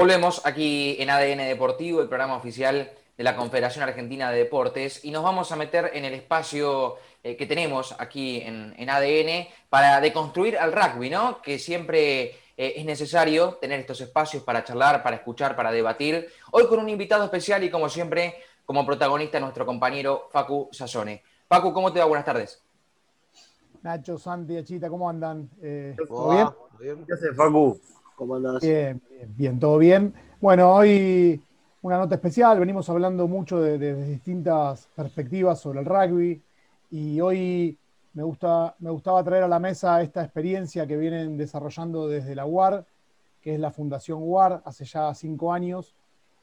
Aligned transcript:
Volvemos 0.00 0.40
aquí 0.46 0.96
en 0.98 1.10
ADN 1.10 1.46
Deportivo, 1.46 2.00
el 2.00 2.08
programa 2.08 2.34
oficial 2.34 2.90
de 3.18 3.22
la 3.22 3.36
Confederación 3.36 3.86
Argentina 3.86 4.30
de 4.30 4.38
Deportes, 4.38 5.04
y 5.04 5.10
nos 5.10 5.22
vamos 5.22 5.52
a 5.52 5.56
meter 5.56 5.90
en 5.92 6.06
el 6.06 6.14
espacio 6.14 6.96
eh, 7.22 7.36
que 7.36 7.44
tenemos 7.44 7.94
aquí 7.98 8.40
en, 8.40 8.88
ADN 8.88 9.46
para 9.68 10.00
deconstruir 10.00 10.56
al 10.56 10.72
rugby, 10.72 11.10
¿no? 11.10 11.42
Que 11.42 11.58
siempre 11.58 12.30
eh, 12.56 12.72
es 12.76 12.84
necesario 12.86 13.56
tener 13.60 13.80
estos 13.80 14.00
espacios 14.00 14.42
para 14.42 14.64
charlar, 14.64 15.02
para 15.02 15.16
escuchar, 15.16 15.54
para 15.54 15.70
debatir. 15.70 16.30
Hoy 16.52 16.66
con 16.66 16.78
un 16.78 16.88
invitado 16.88 17.24
especial 17.24 17.62
y 17.62 17.70
como 17.70 17.90
siempre, 17.90 18.36
como 18.64 18.86
protagonista 18.86 19.38
nuestro 19.38 19.66
compañero 19.66 20.30
Facu 20.32 20.70
Sassone. 20.72 21.22
Facu, 21.46 21.74
¿cómo 21.74 21.92
te 21.92 21.98
va? 21.98 22.06
Buenas 22.06 22.24
tardes. 22.24 22.62
Nacho, 23.82 24.16
Santi, 24.16 24.56
Achita, 24.56 24.88
¿cómo 24.88 25.10
andan? 25.10 25.50
Eh, 25.60 25.94
¿Todo 26.08 26.54
bien? 26.78 27.04
¿Qué 27.04 27.12
haces, 27.12 27.36
Facu? 27.36 27.78
Bien, 28.62 29.00
bien, 29.36 29.58
todo 29.58 29.78
bien. 29.78 30.14
Bueno, 30.40 30.74
hoy 30.74 31.42
una 31.82 31.98
nota 31.98 32.14
especial. 32.16 32.58
Venimos 32.58 32.88
hablando 32.90 33.26
mucho 33.26 33.60
de, 33.60 33.94
distintas 34.04 34.88
perspectivas 34.94 35.60
sobre 35.60 35.80
el 35.80 35.86
rugby 35.86 36.42
y 36.90 37.20
hoy 37.20 37.78
me, 38.14 38.22
gusta, 38.22 38.74
me 38.80 38.90
gustaba 38.90 39.24
traer 39.24 39.44
a 39.44 39.48
la 39.48 39.58
mesa 39.58 40.02
esta 40.02 40.22
experiencia 40.22 40.86
que 40.86 40.96
vienen 40.96 41.36
desarrollando 41.36 42.08
desde 42.08 42.34
la 42.34 42.44
UAR, 42.46 42.84
que 43.40 43.54
es 43.54 43.60
la 43.60 43.70
Fundación 43.70 44.18
UAR, 44.22 44.62
hace 44.64 44.84
ya 44.84 45.14
cinco 45.14 45.52
años, 45.52 45.94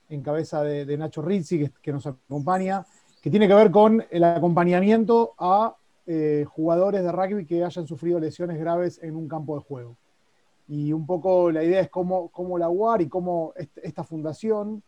en 0.10 0.22
cabeza 0.22 0.64
de, 0.64 0.98
Nacho 0.98 1.22
Rizzi, 1.22 1.70
que, 1.82 1.92
nos 1.92 2.08
acompaña, 2.08 2.86
que 3.22 3.30
tiene 3.30 3.48
que 3.48 3.54
ver 3.54 3.72
con 3.72 4.04
el 4.10 4.24
acompañamiento 4.24 5.34
a 5.38 5.76
eh, 6.08 6.46
jugadores 6.48 7.04
de 7.04 7.12
rugby 7.12 7.46
que 7.46 7.64
hayan 7.64 7.86
sufrido 7.86 8.20
lesiones 8.20 8.58
graves 8.58 9.00
en 9.04 9.16
un 9.16 9.28
campo 9.28 9.56
de 9.56 9.64
juego. 9.64 9.98
Y 10.68 10.92
un 10.92 11.06
poco 11.06 11.52
la 11.52 11.64
idea 11.64 11.80
es 11.80 11.90
cómo, 11.90 12.30
la 12.58 12.70
UAR 12.70 13.02
y 13.02 13.08
cómo 13.08 13.54
esta 13.82 14.04
fundación 14.04 14.84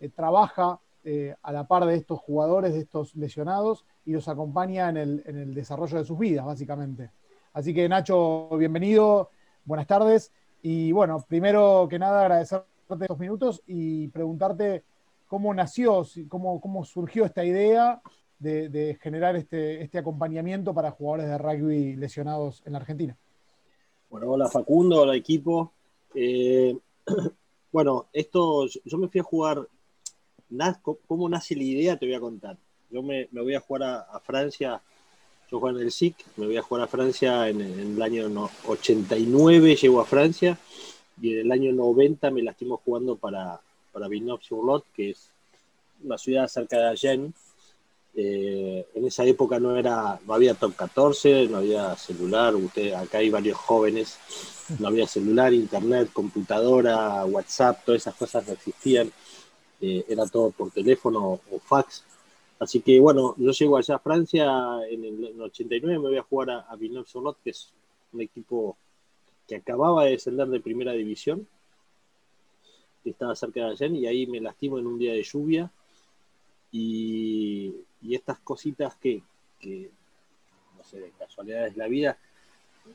eh, 0.00 0.08
trabaja 0.08 0.80
eh, 1.04 1.34
a 1.42 1.52
la 1.52 1.66
par 1.66 1.84
de 1.84 1.94
estos 1.94 2.18
jugadores, 2.20 2.74
de 2.74 2.80
estos 2.80 3.14
lesionados, 3.14 3.84
y 4.04 4.12
los 4.12 4.28
acompaña 4.28 4.88
en 4.88 4.96
el, 4.96 5.54
desarrollo 5.54 5.98
de 5.98 6.04
sus 6.04 6.18
vidas, 6.18 6.44
básicamente. 6.44 7.10
Así 7.52 7.72
que 7.72 7.88
Nacho, 7.88 8.48
bienvenido, 8.56 9.30
buenas 9.64 9.86
tardes. 9.86 10.32
Y 10.60 10.92
bueno, 10.92 11.24
primero 11.28 11.86
que 11.88 11.98
nada 11.98 12.22
agradecerte 12.22 12.66
estos 13.00 13.18
minutos 13.18 13.62
y 13.66 14.08
preguntarte 14.08 14.84
cómo 15.28 15.54
nació, 15.54 16.04
cómo, 16.28 16.60
cómo 16.60 16.84
surgió 16.84 17.24
esta 17.24 17.44
idea 17.44 18.02
de, 18.38 18.98
generar 19.00 19.36
este, 19.36 19.82
este 19.82 19.98
acompañamiento 19.98 20.74
para 20.74 20.90
jugadores 20.90 21.26
de 21.26 21.38
rugby 21.38 21.96
lesionados 21.96 22.62
en 22.66 22.72
la 22.72 22.78
Argentina. 22.78 23.16
Bueno, 24.12 24.30
hola 24.30 24.46
Facundo, 24.46 25.00
hola 25.00 25.16
equipo. 25.16 25.72
Eh, 26.14 26.76
bueno, 27.72 28.08
esto, 28.12 28.66
yo 28.84 28.98
me 28.98 29.08
fui 29.08 29.20
a 29.20 29.24
jugar, 29.24 29.66
¿cómo 31.06 31.30
nace 31.30 31.56
la 31.56 31.62
idea? 31.62 31.96
Te 31.98 32.04
voy 32.04 32.14
a 32.14 32.20
contar. 32.20 32.58
Yo 32.90 33.02
me, 33.02 33.26
voy 33.32 33.54
a 33.54 33.60
jugar 33.60 34.06
a, 34.12 34.20
Francia, 34.20 34.82
yo 35.50 35.58
juego 35.58 35.78
en 35.78 35.84
el 35.84 35.90
SIC, 35.90 36.14
me 36.36 36.44
voy 36.44 36.58
a 36.58 36.62
jugar 36.62 36.84
a 36.84 36.88
Francia 36.88 37.48
en, 37.48 37.62
el 37.62 38.02
año 38.02 38.50
89, 38.66 39.76
llego 39.76 39.98
a 39.98 40.04
Francia, 40.04 40.58
y 41.18 41.32
en 41.32 41.46
el 41.46 41.52
año 41.52 41.72
90 41.72 42.30
me 42.32 42.42
lastimó 42.42 42.82
jugando 42.84 43.16
para, 43.16 43.62
para 43.92 44.08
Villeneuve-sur-Lot, 44.08 44.84
que 44.94 45.08
es 45.12 45.30
una 46.04 46.18
ciudad 46.18 46.48
cerca 46.48 46.76
de 46.76 46.88
Agen, 46.90 47.34
eh, 48.14 48.86
en 48.94 49.06
esa 49.06 49.24
época 49.24 49.58
no 49.58 49.76
era, 49.76 50.20
no 50.26 50.34
había 50.34 50.54
top 50.54 50.74
14, 50.76 51.48
no 51.48 51.58
había 51.58 51.96
celular, 51.96 52.54
usted, 52.54 52.92
acá 52.92 53.18
hay 53.18 53.30
varios 53.30 53.56
jóvenes, 53.56 54.18
no 54.78 54.88
había 54.88 55.06
celular, 55.06 55.52
internet, 55.54 56.10
computadora, 56.12 57.24
WhatsApp, 57.24 57.84
todas 57.84 58.02
esas 58.02 58.14
cosas 58.14 58.46
no 58.46 58.52
existían, 58.52 59.10
eh, 59.80 60.04
era 60.08 60.26
todo 60.26 60.50
por 60.50 60.70
teléfono 60.70 61.40
o 61.50 61.58
fax. 61.58 62.04
Así 62.58 62.80
que 62.80 63.00
bueno, 63.00 63.34
yo 63.38 63.50
llego 63.50 63.76
allá 63.76 63.96
a 63.96 63.98
Francia 63.98 64.46
en 64.88 65.04
el 65.04 65.40
89, 65.40 65.98
me 65.98 66.08
voy 66.10 66.18
a 66.18 66.22
jugar 66.22 66.50
a, 66.50 66.60
a 66.60 66.76
Villeneuve-sur-Lot, 66.76 67.38
que 67.42 67.50
es 67.50 67.72
un 68.12 68.20
equipo 68.20 68.76
que 69.48 69.56
acababa 69.56 70.04
de 70.04 70.12
descender 70.12 70.48
de 70.48 70.60
primera 70.60 70.92
división, 70.92 71.46
que 73.02 73.10
estaba 73.10 73.34
cerca 73.34 73.64
de 73.64 73.72
allá, 73.72 73.86
y 73.86 74.06
ahí 74.06 74.26
me 74.26 74.40
lastimo 74.40 74.78
en 74.78 74.86
un 74.86 74.98
día 74.98 75.12
de 75.12 75.22
lluvia. 75.22 75.70
Y 76.70 77.74
y 78.02 78.14
estas 78.14 78.38
cositas 78.40 78.96
que, 78.96 79.22
no 80.76 80.84
sé, 80.84 81.00
de 81.00 81.10
casualidades 81.18 81.74
de 81.74 81.78
la 81.78 81.88
vida, 81.88 82.18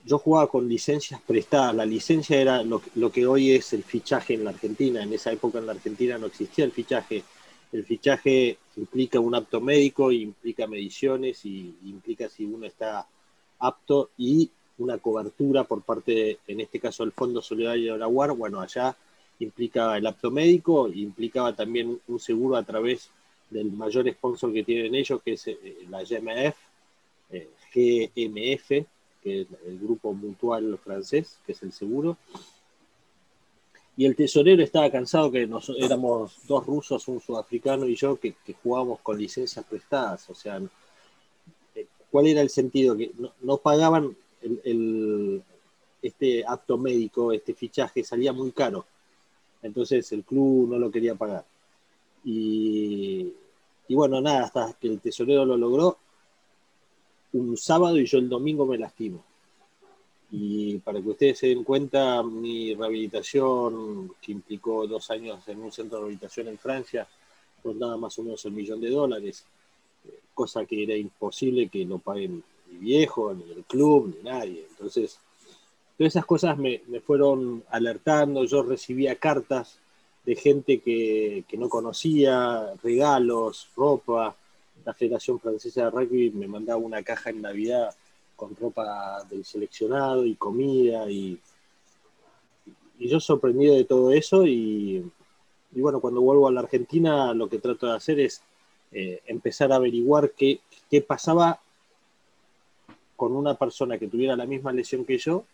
yo 0.06 0.18
jugaba 0.20 0.48
con 0.48 0.68
licencias 0.68 1.22
prestadas. 1.22 1.76
La 1.76 1.86
licencia 1.86 2.40
era 2.40 2.64
lo, 2.64 2.82
que 3.12 3.26
hoy 3.26 3.52
es 3.52 3.74
el 3.74 3.84
fichaje 3.84 4.34
en 4.34 4.44
la 4.44 4.52
Argentina. 4.52 5.02
En 5.02 5.14
esa 5.14 5.32
época 5.32 5.60
en 5.60 5.66
la 5.66 5.74
Argentina 5.74 6.18
no 6.18 6.28
existía 6.28 6.66
el 6.66 6.72
fichaje. 6.72 7.24
El 7.72 7.86
fichaje 7.86 8.58
implica 8.76 9.20
un 9.20 9.36
apto 9.36 9.62
médico, 9.62 10.12
implica 10.12 10.68
mediciones 10.68 11.46
y 11.46 11.76
implica 11.86 12.30
si 12.30 12.46
uno 12.46 12.66
está 12.66 13.08
apto 13.60 14.12
y 14.18 14.50
una 14.78 14.98
cobertura 15.00 15.64
por 15.64 15.82
parte, 15.82 16.40
en 16.48 16.62
este 16.62 16.80
caso, 16.80 17.04
del 17.04 17.12
Fondo 17.12 17.42
Solidario 17.42 17.94
de 17.94 18.00
la 18.00 18.08
UAR. 18.08 18.34
Bueno, 18.34 18.62
allá 18.62 18.96
implicaba 19.40 19.98
el 19.98 20.08
apto 20.08 20.32
médico, 20.32 20.88
implicaba 20.88 21.56
también 21.56 22.00
un 22.08 22.20
seguro 22.20 22.56
a 22.58 22.64
través 22.64 23.10
del 23.50 23.72
mayor 23.72 24.10
sponsor 24.12 24.54
que 24.54 24.64
tienen 24.64 24.96
ellos, 24.96 25.22
que 25.24 25.34
es 25.34 25.48
eh, 25.48 25.78
la 25.90 26.04
GMF, 26.04 26.56
eh, 27.30 27.50
GMF, 27.74 28.86
que 29.22 29.42
es 29.42 29.48
el 29.66 29.80
grupo 29.80 30.14
mutual 30.14 30.78
francés, 30.78 31.40
que 31.46 31.54
es 31.54 31.64
el 31.64 31.72
seguro. 31.72 32.18
Y 33.96 34.06
el 34.06 34.16
tesorero 34.16 34.64
estaba 34.64 34.92
cansado 34.92 35.32
que 35.32 35.48
nos, 35.48 35.70
éramos 35.70 36.38
dos 36.48 36.66
rusos, 36.66 37.08
un 37.08 37.20
sudafricano 37.20 37.88
y 37.88 37.96
yo, 37.96 38.20
que, 38.20 38.36
jugábamos 38.62 39.00
con 39.00 39.18
licencias 39.18 39.66
prestadas. 39.66 40.30
O 40.30 40.36
sea, 40.36 40.62
eh, 41.74 41.88
¿cuál 42.12 42.28
era 42.28 42.42
el 42.42 42.50
sentido? 42.50 42.96
Que 42.96 43.12
no, 43.42 43.58
pagaban 43.58 44.16
este 46.02 46.46
acto 46.46 46.78
médico, 46.78 47.32
este 47.32 47.56
fichaje, 47.56 48.04
salía 48.04 48.32
muy 48.34 48.52
caro. 48.52 48.86
Entonces 49.64 50.12
el 50.12 50.24
club 50.24 50.70
no 50.70 50.78
lo 50.78 50.92
quería 50.92 51.16
pagar. 51.16 51.44
Y, 52.24 53.34
bueno, 53.90 54.20
nada, 54.22 54.46
hasta 54.46 54.74
que 54.74 54.88
el 54.88 55.00
tesorero 55.00 55.46
lo 55.46 55.58
logró, 55.58 55.98
un 57.34 57.56
sábado 57.58 57.98
y 57.98 58.06
yo 58.06 58.18
el 58.18 58.30
domingo 58.30 58.66
me 58.66 58.78
lastimo. 58.78 59.24
Y 60.32 60.78
para 60.80 61.02
que 61.02 61.10
ustedes 61.10 61.40
se 61.40 61.48
den 61.48 61.64
cuenta, 61.64 62.22
mi 62.22 62.76
rehabilitación, 62.76 64.14
que 64.22 64.34
implicó 64.34 64.86
dos 64.86 65.10
años 65.10 65.48
en 65.48 65.62
un 65.62 65.72
centro 65.72 65.98
de 65.98 66.02
rehabilitación 66.02 66.50
en 66.50 66.58
Francia, 66.58 67.08
rondaba 67.64 67.98
más 67.98 68.18
o 68.20 68.24
menos 68.24 68.44
el 68.46 68.52
millón 68.52 68.82
de 68.82 68.90
dólares, 68.90 69.46
cosa 70.34 70.66
que 70.66 70.84
era 70.84 70.96
imposible 70.96 71.70
que 71.70 71.86
lo 71.86 72.00
paguen 72.00 72.44
mi 72.72 72.78
viejo, 72.78 73.34
ni 73.34 73.52
el 73.52 73.64
club, 73.64 74.16
ni 74.18 74.30
nadie. 74.30 74.66
Entonces, 74.70 75.18
todas 75.98 76.14
esas 76.14 76.26
cosas 76.26 76.58
me, 76.58 76.82
me 76.88 77.00
fueron 77.00 77.64
alertando, 77.70 78.44
yo 78.44 78.64
recibía 78.64 79.16
cartas 79.16 79.80
de 80.28 80.36
gente 80.36 80.82
que, 80.82 81.46
no 81.58 81.70
conocía, 81.70 82.74
regalos, 82.84 83.70
ropa. 83.78 84.36
La 84.84 84.94
Federación 84.94 85.40
Francesa 85.40 85.86
de 85.86 85.90
Rugby 85.90 86.32
me 86.32 86.50
mandaba 86.50 86.80
una 86.80 87.02
caja 87.02 87.30
en 87.30 87.42
Navidad 87.42 87.96
con 88.36 88.54
ropa 88.58 89.24
del 89.30 89.46
seleccionado 89.46 90.26
y 90.26 90.36
comida 90.36 91.10
y, 91.10 91.40
y 93.00 93.08
yo 93.08 93.22
sorprendido 93.22 93.74
de 93.76 93.86
todo 93.86 94.12
eso 94.12 94.46
y, 94.46 95.10
bueno, 95.72 96.02
cuando 96.02 96.20
vuelvo 96.20 96.50
a 96.50 96.52
la 96.52 96.60
Argentina 96.60 97.34
lo 97.34 97.48
que 97.48 97.60
trato 97.60 97.88
de 97.88 97.96
hacer 97.96 98.20
es 98.20 98.42
eh, 98.92 99.22
empezar 99.28 99.72
a 99.72 99.78
averiguar 99.78 100.32
qué, 100.32 100.60
qué 100.92 101.02
pasaba 101.02 101.62
con 103.16 103.34
una 103.34 103.56
persona 103.56 103.98
que 103.98 104.10
tuviera 104.10 104.36
la 104.36 104.46
misma 104.46 104.74
lesión 104.74 105.06
que 105.06 105.18
yo 105.18 105.46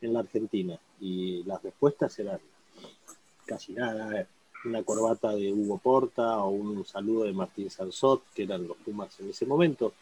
en 0.00 0.12
la 0.12 0.20
Argentina 0.20 0.76
y 1.00 1.44
las 1.44 1.62
respuestas 1.62 2.18
eran 2.18 2.40
casi 3.52 3.74
nada, 3.74 4.26
una 4.64 4.82
corbata 4.82 5.34
de 5.34 5.52
Hugo 5.52 5.78
Porta 5.78 6.38
o 6.38 6.50
un 6.50 6.84
saludo 6.86 7.24
de 7.24 7.32
Martín 7.32 7.68
Sansot, 7.68 8.22
que 8.34 8.44
eran 8.44 8.66
los 8.66 8.76
Pumas 8.78 9.18
en 9.20 9.28
ese 9.28 9.44
momento. 9.44 9.92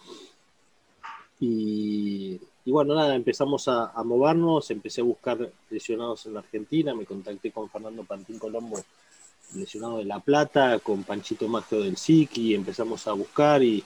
Y, 1.41 2.39
bueno, 2.67 2.95
nada, 2.95 3.15
empezamos 3.17 3.67
a, 3.67 3.93
movernos, 4.05 4.71
empecé 4.71 5.01
a 5.01 5.05
buscar 5.05 5.51
lesionados 5.71 6.27
en 6.27 6.35
la 6.35 6.41
Argentina, 6.41 6.95
me 6.95 7.07
contacté 7.07 7.51
con 7.51 7.69
Fernando 7.69 8.05
Pantín 8.05 8.39
Colombo, 8.39 8.79
lesionado 9.55 9.99
de 9.99 10.05
La 10.05 10.21
Plata, 10.21 10.79
con 10.79 11.03
Panchito 11.03 11.49
Maggio 11.49 11.81
del 11.81 11.97
SIC, 11.97 12.55
empezamos 12.55 13.07
a 13.09 13.13
buscar 13.13 13.63
y, 13.63 13.83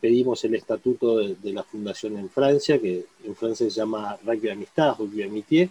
pedimos 0.00 0.42
el 0.44 0.54
estatuto 0.54 1.18
de, 1.18 1.52
la 1.52 1.64
fundación 1.64 2.16
en 2.16 2.30
Francia, 2.30 2.80
que 2.80 3.04
en 3.24 3.36
Francia 3.36 3.68
se 3.68 3.76
llama 3.76 4.16
Rugby 4.24 4.48
Amistad, 4.48 4.96
Rugby 4.96 5.24
Amitié, 5.24 5.68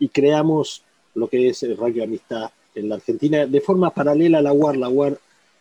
y 0.00 0.08
creamos 0.08 0.82
lo 1.14 1.28
que 1.28 1.48
es 1.48 1.62
el 1.62 1.76
rugby 1.76 2.02
amistad 2.02 2.50
en 2.74 2.88
la 2.88 2.96
Argentina, 2.96 3.46
de 3.46 3.60
forma 3.60 3.90
paralela 3.90 4.38
a 4.38 4.42
la 4.42 4.52
UAR. 4.52 4.76
La 4.76 4.88
UAR 4.88 5.18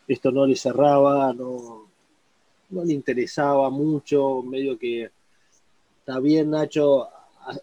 esto 0.08 0.32
no 0.32 0.46
le 0.46 0.56
cerraba, 0.56 1.34
no, 1.34 1.88
no 2.70 2.84
le 2.84 2.94
interesaba 2.94 3.70
mucho, 3.70 4.42
medio 4.42 4.78
que 4.78 5.10
está 6.00 6.20
bien 6.20 6.52
Nacho, 6.52 7.10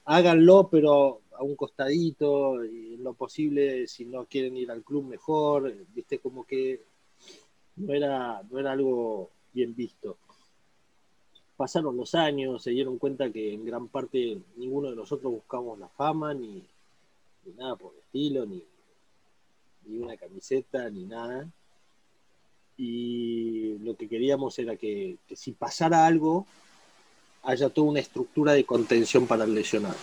háganlo, 0.05 0.69
pero 0.71 1.21
a 1.33 1.43
un 1.43 1.57
costadito, 1.57 2.65
y 2.65 2.95
en 2.95 3.05
lo 3.05 3.15
posible, 3.15 3.87
si 3.87 4.05
no 4.05 4.27
quieren 4.27 4.57
ir 4.57 4.71
al 4.71 4.83
club, 4.83 5.05
mejor, 5.05 5.73
viste, 5.95 6.19
como 6.19 6.45
que 6.45 6.83
no 7.77 7.95
era, 7.95 8.43
no 8.51 8.59
era 8.59 8.73
algo 8.73 9.31
bien 9.53 9.75
visto. 9.75 10.19
Pasaron 11.57 11.97
los 11.97 12.15
años, 12.15 12.63
se 12.63 12.71
dieron 12.71 12.99
cuenta 12.99 13.31
que 13.31 13.55
en 13.55 13.65
gran 13.65 13.89
parte 13.89 14.39
ninguno 14.57 14.91
de 14.91 14.97
nosotros 14.97 15.33
buscamos 15.33 15.79
la 15.79 15.89
fama, 15.89 16.35
ni, 16.35 16.63
nada 17.53 17.77
por 17.77 17.93
el 17.95 18.01
estilo, 18.01 18.47
ni, 18.47 18.63
ni 19.87 19.99
una 19.99 20.17
camiseta, 20.17 20.89
ni 20.91 21.05
nada. 21.05 21.49
Y 22.77 23.79
lo 23.79 23.97
que 23.97 24.09
queríamos 24.09 24.59
era 24.59 24.77
que, 24.77 25.19
si 25.35 25.53
pasara 25.53 26.07
algo, 26.07 26.47
haya 27.43 27.69
toda 27.69 27.89
una 27.89 28.01
estructura 28.01 28.53
de 28.53 28.65
contención 28.65 29.27
para 29.27 29.45
el 29.45 29.55
lesionado. 29.55 29.97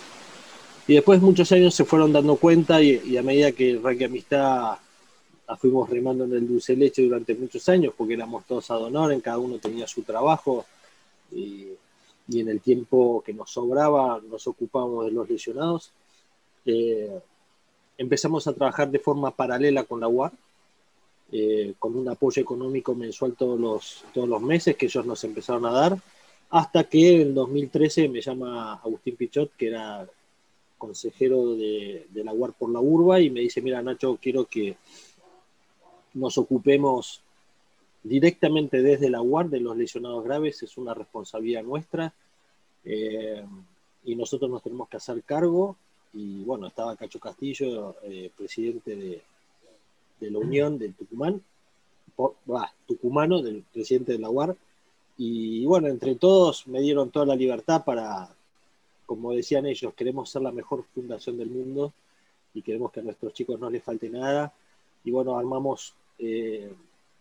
Y 0.86 0.94
después 0.94 1.20
muchos 1.20 1.52
años 1.52 1.74
se 1.74 1.84
fueron 1.84 2.12
dando 2.12 2.36
cuenta 2.36 2.82
y, 2.82 3.16
a 3.16 3.22
medida 3.22 3.52
que 3.52 3.78
Rugby 3.82 4.04
Amistad 4.04 4.78
la 5.46 5.56
fuimos 5.56 5.88
remando 5.90 6.24
en 6.24 6.32
el 6.32 6.48
dulce 6.48 6.74
leche 6.74 7.02
durante 7.02 7.34
muchos 7.34 7.68
años 7.68 7.94
porque 7.96 8.14
éramos 8.14 8.44
todos 8.46 8.70
a 8.70 8.74
donor, 8.74 9.12
en 9.12 9.20
cada 9.20 9.38
uno 9.38 9.58
tenía 9.58 9.86
su 9.86 10.02
trabajo 10.02 10.64
y, 11.30 11.68
en 12.32 12.48
el 12.48 12.60
tiempo 12.60 13.22
que 13.26 13.34
nos 13.34 13.50
sobraba 13.50 14.20
nos 14.30 14.46
ocupábamos 14.46 15.04
de 15.04 15.12
los 15.12 15.28
lesionados. 15.28 15.92
Eh, 16.64 17.20
empezamos 17.98 18.46
a 18.46 18.52
trabajar 18.52 18.90
de 18.90 18.98
forma 18.98 19.30
paralela 19.30 19.84
con 19.84 20.00
la 20.00 20.08
UAR, 20.08 20.32
eh, 21.30 21.74
con 21.78 21.96
un 21.96 22.08
apoyo 22.08 22.42
económico 22.42 22.94
mensual 22.94 23.34
todos 23.34 23.58
los, 23.58 24.04
todos 24.12 24.28
los 24.28 24.42
meses 24.42 24.76
que 24.76 24.86
ellos 24.86 25.06
nos 25.06 25.24
empezaron 25.24 25.64
a 25.66 25.70
dar, 25.70 25.98
hasta 26.50 26.84
que 26.84 27.22
en 27.22 27.34
2013 27.34 28.08
me 28.08 28.20
llama 28.20 28.74
Agustín 28.74 29.16
Pichot, 29.16 29.52
que 29.56 29.68
era 29.68 30.06
consejero 30.76 31.54
de, 31.54 32.06
de 32.10 32.24
la 32.24 32.32
UAR 32.32 32.52
por 32.52 32.70
la 32.70 32.80
urba, 32.80 33.20
y 33.20 33.30
me 33.30 33.40
dice, 33.40 33.62
mira 33.62 33.80
Nacho, 33.80 34.18
quiero 34.20 34.44
que 34.44 34.76
nos 36.14 36.36
ocupemos 36.38 37.22
directamente 38.02 38.82
desde 38.82 39.10
la 39.10 39.22
UAR 39.22 39.48
de 39.48 39.60
los 39.60 39.76
lesionados 39.76 40.24
graves, 40.24 40.62
es 40.62 40.76
una 40.76 40.92
responsabilidad 40.94 41.62
nuestra 41.62 42.12
eh, 42.84 43.44
y 44.04 44.16
nosotros 44.16 44.50
nos 44.50 44.62
tenemos 44.62 44.88
que 44.88 44.96
hacer 44.96 45.22
cargo. 45.22 45.76
Y 46.14 46.44
bueno, 46.44 46.66
estaba 46.66 46.96
Cacho 46.96 47.18
Castillo, 47.18 47.96
eh, 48.02 48.30
presidente 48.36 48.96
de, 48.96 49.22
la 50.30 50.38
Unión 50.38 50.78
de 50.78 50.90
Tucumán, 50.90 51.42
tucumano, 52.86 53.42
del 53.42 53.64
presidente 53.72 54.12
de 54.12 54.18
la 54.18 54.30
UAR. 54.30 54.56
Y 55.16 55.64
bueno, 55.64 55.88
entre 55.88 56.14
todos 56.14 56.66
me 56.68 56.80
dieron 56.80 57.10
toda 57.10 57.26
la 57.26 57.34
libertad 57.34 57.84
para, 57.84 58.28
como 59.06 59.32
decían 59.32 59.66
ellos, 59.66 59.94
queremos 59.94 60.30
ser 60.30 60.42
la 60.42 60.52
mejor 60.52 60.84
fundación 60.94 61.38
del 61.38 61.50
mundo 61.50 61.92
y 62.54 62.62
queremos 62.62 62.92
que 62.92 63.00
a 63.00 63.02
nuestros 63.02 63.32
chicos 63.32 63.58
no 63.58 63.68
les 63.68 63.82
falte 63.82 64.08
nada. 64.08 64.52
Y 65.04 65.10
bueno, 65.10 65.36
armamos 65.36 65.94
eh, 66.18 66.72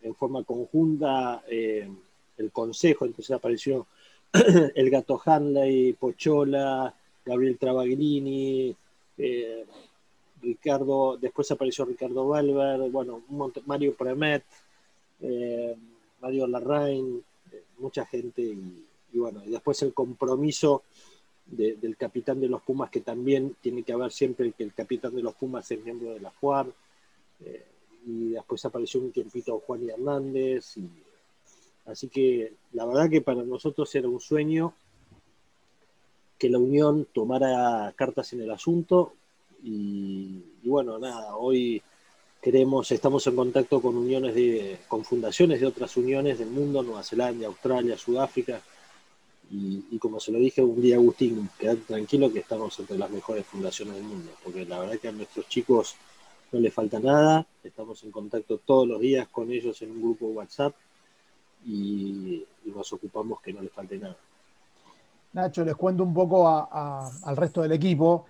en 0.02 0.16
forma 0.16 0.44
conjunta 0.44 1.44
eh, 1.48 1.90
el 2.38 2.52
consejo, 2.52 3.06
entonces 3.06 3.36
apareció 3.36 3.88
el 4.76 4.90
gato 4.90 5.22
Hanley, 5.24 5.94
Pochola, 5.94 6.94
Gabriel 7.26 7.58
Travaglini, 7.58 8.76
eh, 9.18 9.66
Ricardo, 10.42 11.18
después 11.18 11.52
apareció 11.52 11.86
Ricardo 11.86 12.28
Valver, 12.28 12.90
bueno, 12.90 13.22
Mario 13.66 13.94
Premet, 13.96 14.44
Mario 16.20 16.48
Larrain, 16.48 17.24
mucha 17.78 18.06
gente 18.08 18.42
y, 18.42 18.84
bueno, 19.14 19.44
y 19.46 19.52
después 19.52 19.80
el 19.84 19.94
compromiso 19.94 20.84
del 21.46 21.96
capitán 21.98 22.40
de 22.42 22.48
los 22.48 22.62
Pumas, 22.64 22.90
que 22.90 23.02
también 23.02 23.56
tiene 23.62 23.84
que 23.84 23.94
haber 23.94 24.12
siempre 24.12 24.52
que 24.54 24.64
el 24.64 24.74
capitán 24.74 25.14
de 25.14 25.22
los 25.22 25.36
Pumas 25.36 25.70
es 25.70 25.84
miembro 25.84 26.14
de 26.14 26.22
la 26.22 26.32
FUAR 26.32 26.68
y 28.06 28.30
después 28.30 28.64
apareció 28.66 29.00
un 29.00 29.12
tiempito 29.12 29.60
Juan 29.60 29.84
y 29.84 29.90
Hernández. 29.90 30.78
Y, 30.78 30.90
así 31.86 32.08
que 32.08 32.54
la 32.74 32.86
verdad 32.86 33.10
que 33.10 33.22
para 33.22 33.44
nosotros 33.44 33.94
era 33.96 34.08
un 34.08 34.20
sueño 34.20 34.74
que 36.42 36.50
la 36.50 36.58
Unión 36.58 37.06
tomara 37.14 37.94
cartas 37.96 38.34
en 38.34 38.42
el 38.42 38.50
asunto 38.50 39.14
y, 39.64 40.42
bueno, 40.64 40.98
nada, 40.98 41.36
hoy 41.36 41.80
queremos, 42.42 42.92
estamos 42.92 43.28
en 43.28 43.36
contacto 43.36 43.80
con 43.80 43.96
uniones 43.96 44.34
de, 44.34 44.80
con 44.88 45.06
fundaciones 45.06 45.62
de 45.62 45.68
otras 45.68 45.96
uniones 45.98 46.40
del 46.40 46.50
mundo, 46.50 46.82
Nueva 46.82 47.04
Zelanda, 47.04 47.46
Australia, 47.46 47.96
Sudáfrica, 47.96 48.60
y, 49.52 49.84
y, 49.92 50.00
como 50.00 50.20
se 50.20 50.32
lo 50.32 50.40
dije 50.40 50.64
un 50.64 50.82
día 50.82 50.96
Agustín, 50.96 51.48
quedate 51.60 51.82
tranquilo 51.82 52.34
que 52.34 52.40
estamos 52.40 52.80
entre 52.80 52.98
las 52.98 53.12
mejores 53.12 53.46
fundaciones 53.46 53.94
del 53.94 54.06
mundo, 54.06 54.32
porque 54.44 54.66
la 54.66 54.80
verdad 54.80 54.98
que 54.98 55.10
a 55.10 55.12
nuestros 55.12 55.48
chicos 55.48 55.96
no 56.52 56.60
le 56.60 56.72
falta 56.72 57.00
nada, 57.00 57.46
estamos 57.64 58.04
en 58.04 58.10
contacto 58.10 58.58
todos 58.58 58.88
los 58.88 59.00
días 59.00 59.28
con 59.28 59.52
ellos 59.52 59.80
en 59.84 59.92
un 59.92 60.02
grupo 60.02 60.26
WhatsApp 60.26 60.74
y, 61.68 62.44
nos 62.66 62.92
ocupamos 62.94 63.42
que 63.42 63.54
no 63.54 63.62
les 63.62 63.72
falte 63.72 64.00
nada. 64.00 64.18
Nacho, 65.34 65.64
les 65.64 65.76
cuento 65.76 66.04
un 66.04 66.14
poco 66.14 66.48
al 66.48 67.38
resto 67.38 67.62
del 67.62 67.72
equipo. 67.72 68.26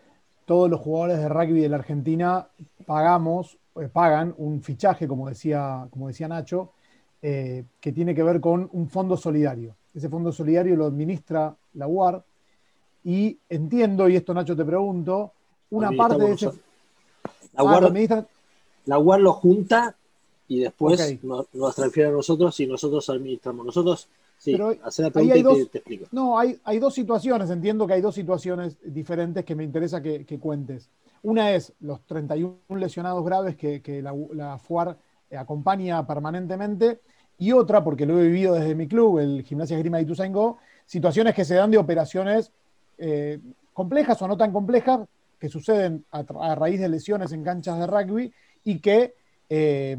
Todos 0.46 0.70
los 0.70 0.80
jugadores 0.80 1.18
de 1.18 1.30
rugby 1.30 1.62
de 1.62 1.70
la 1.70 1.78
Argentina 1.78 2.48
pagamos, 2.86 3.58
eh, 3.76 3.88
pagan 3.92 4.34
un 4.38 4.62
fichaje, 4.62 5.08
como 5.08 5.30
decía, 5.30 5.88
como 5.90 6.08
decía 6.08 6.28
Nacho, 6.28 6.72
eh, 7.22 7.64
que 7.80 7.92
tiene 7.92 8.14
que 8.14 8.24
ver 8.24 8.42
con 8.42 8.70
un 8.74 8.90
fondo 8.90 9.16
solidario. 9.16 9.76
Ese 9.94 10.10
fondo 10.10 10.32
solidario 10.32 10.76
lo 10.76 10.86
administra 10.86 11.56
la 11.74 11.88
UAR 11.88 12.24
y 13.04 13.38
entiendo, 13.50 14.08
y 14.08 14.16
esto 14.16 14.34
Nacho 14.34 14.56
te 14.56 14.66
pregunto, 14.66 15.32
una 15.72 15.92
parte 15.92 16.24
de 16.24 16.32
ese... 16.34 16.52
La 17.54 17.64
UAR, 17.64 19.20
ah, 19.20 19.22
lo 19.22 19.34
junta 19.34 19.96
y 20.48 20.60
después 20.60 21.00
nos, 21.24 21.76
transfiere 21.76 22.10
a 22.10 22.12
nosotros 22.14 22.60
y 22.60 22.68
nosotros 22.68 23.10
administramos. 23.10 23.66
Nosotros, 23.66 24.08
sí, 24.42 24.58
hacer 24.84 25.06
la 25.06 25.12
pregunta 25.12 25.38
y 25.38 25.66
te, 25.68 25.78
explico. 25.78 26.08
No, 26.12 26.38
hay, 26.38 26.60
hay 26.64 26.80
dos 26.80 26.94
situaciones, 26.94 27.50
entiendo 27.50 27.86
que 27.86 27.94
hay 27.94 28.02
dos 28.02 28.16
situaciones 28.16 28.78
diferentes 28.84 29.46
que 29.46 29.56
me 29.56 29.64
interesa 29.64 30.02
que, 30.02 30.40
cuentes. 30.40 30.90
Una 31.24 31.52
es 31.52 31.74
los 31.82 32.02
31 32.06 32.58
lesionados 32.78 33.24
graves 33.24 33.56
que, 33.56 34.02
la, 34.02 34.14
la, 34.34 34.58
FUAR 34.58 34.98
eh, 35.30 35.38
acompaña 35.38 36.06
permanentemente 36.08 37.00
y 37.38 37.52
otra, 37.52 37.84
porque 37.84 38.06
lo 38.06 38.20
he 38.20 38.24
vivido 38.24 38.56
desde 38.56 38.76
mi 38.76 38.88
club, 38.88 39.20
el 39.20 39.44
Gimnasia 39.44 39.78
Grima 39.78 39.98
de 39.98 40.04
Ituzaingó, 40.04 40.58
situaciones 40.86 41.36
que 41.36 41.46
se 41.46 41.56
dan 41.56 41.72
de 41.72 41.78
operaciones 41.78 42.52
eh, 42.98 43.40
complejas 43.74 44.22
o 44.22 44.28
no 44.28 44.38
tan 44.38 44.52
complejas, 44.52 45.02
que 45.40 45.50
suceden 45.50 46.06
a, 46.12 46.56
raíz 46.56 46.80
de 46.80 46.88
lesiones 46.88 47.32
en 47.32 47.44
canchas 47.44 47.80
de 47.80 47.88
rugby 47.88 48.32
y 48.64 48.80
que 48.80 49.16
eh, 49.50 49.98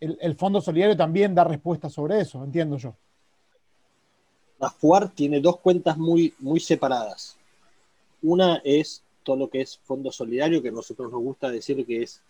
el, 0.00 0.34
Fondo 0.34 0.60
Solidario 0.60 0.96
también 0.96 1.32
da 1.32 1.44
respuesta 1.44 1.88
sobre 1.88 2.20
eso, 2.20 2.42
entiendo 2.42 2.76
yo. 2.76 2.96
La 4.60 4.70
FUAR 4.70 5.10
tiene 5.10 5.40
dos 5.40 5.58
cuentas 5.58 5.96
muy, 5.96 6.34
muy 6.38 6.60
separadas. 6.60 7.36
Una 8.22 8.60
es 8.62 9.02
todo 9.22 9.36
lo 9.36 9.48
que 9.48 9.62
es 9.62 9.78
Fondo 9.84 10.12
Solidario, 10.12 10.60
que 10.60 10.68
a 10.68 10.72
nosotros 10.72 11.10
nos 11.10 11.22
gusta 11.22 11.50
decir 11.50 11.84
que 11.86 12.02
es 12.02 12.20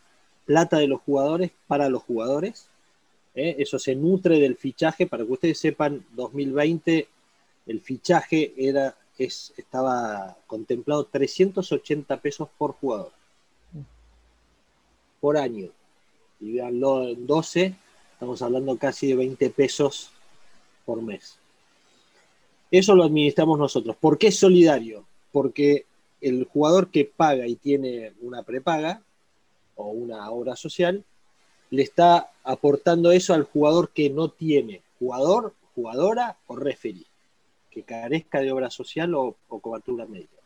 plata 0.46 0.78
de 0.78 0.87
los 0.87 1.00
jugadores 1.00 1.50
para 1.66 1.88
los 1.88 2.04
jugadores. 2.04 2.68
¿eh? 3.34 3.56
Eso 3.58 3.78
se 3.78 3.96
nutre 3.96 4.38
del 4.38 4.56
fichaje. 4.56 5.08
Para 5.08 5.25
que 5.25 5.32
ustedes 5.32 5.58
sepan, 5.58 6.04
2020 6.14 7.08
el 7.66 7.80
fichaje 7.80 8.54
era 8.56 8.96
estaba 9.25 10.37
contemplado 10.46 11.04
380 11.04 12.16
pesos 12.18 12.49
por 12.56 12.72
jugador. 12.72 13.12
Por 15.20 15.37
año. 15.37 15.68
Y 16.40 16.52
veanlo 16.52 17.08
en 17.08 17.26
12, 17.26 17.75
estamos 18.14 18.40
hablando 18.40 18.78
casi 18.78 19.08
de 19.08 19.16
20 19.16 19.50
pesos 19.50 20.10
por 20.87 21.02
mes. 21.02 21.39
Eso 22.70 22.94
lo 22.94 23.04
administramos 23.04 23.58
nosotros. 23.58 23.96
¿Por 23.96 24.18
qué 24.18 24.28
es 24.28 24.38
solidario? 24.38 25.04
Porque 25.32 25.86
el 26.20 26.44
jugador 26.44 26.90
que 26.90 27.04
paga 27.04 27.46
y 27.46 27.56
tiene 27.56 28.12
una 28.20 28.42
prepaga 28.42 29.02
o 29.76 29.88
una 29.88 30.30
obra 30.30 30.56
social, 30.56 31.04
le 31.70 31.82
está 31.82 32.30
aportando 32.44 33.12
eso 33.12 33.32
al 33.34 33.44
jugador 33.44 33.90
que 33.90 34.10
no 34.10 34.28
tiene 34.28 34.82
jugador, 34.98 35.54
jugadora 35.74 36.36
o 36.46 36.56
referee 36.56 37.06
que 37.70 37.82
carezca 37.84 38.40
de 38.40 38.52
obra 38.52 38.70
social 38.70 39.14
o, 39.14 39.36
cobertura 39.48 40.04
médica. 40.04 40.36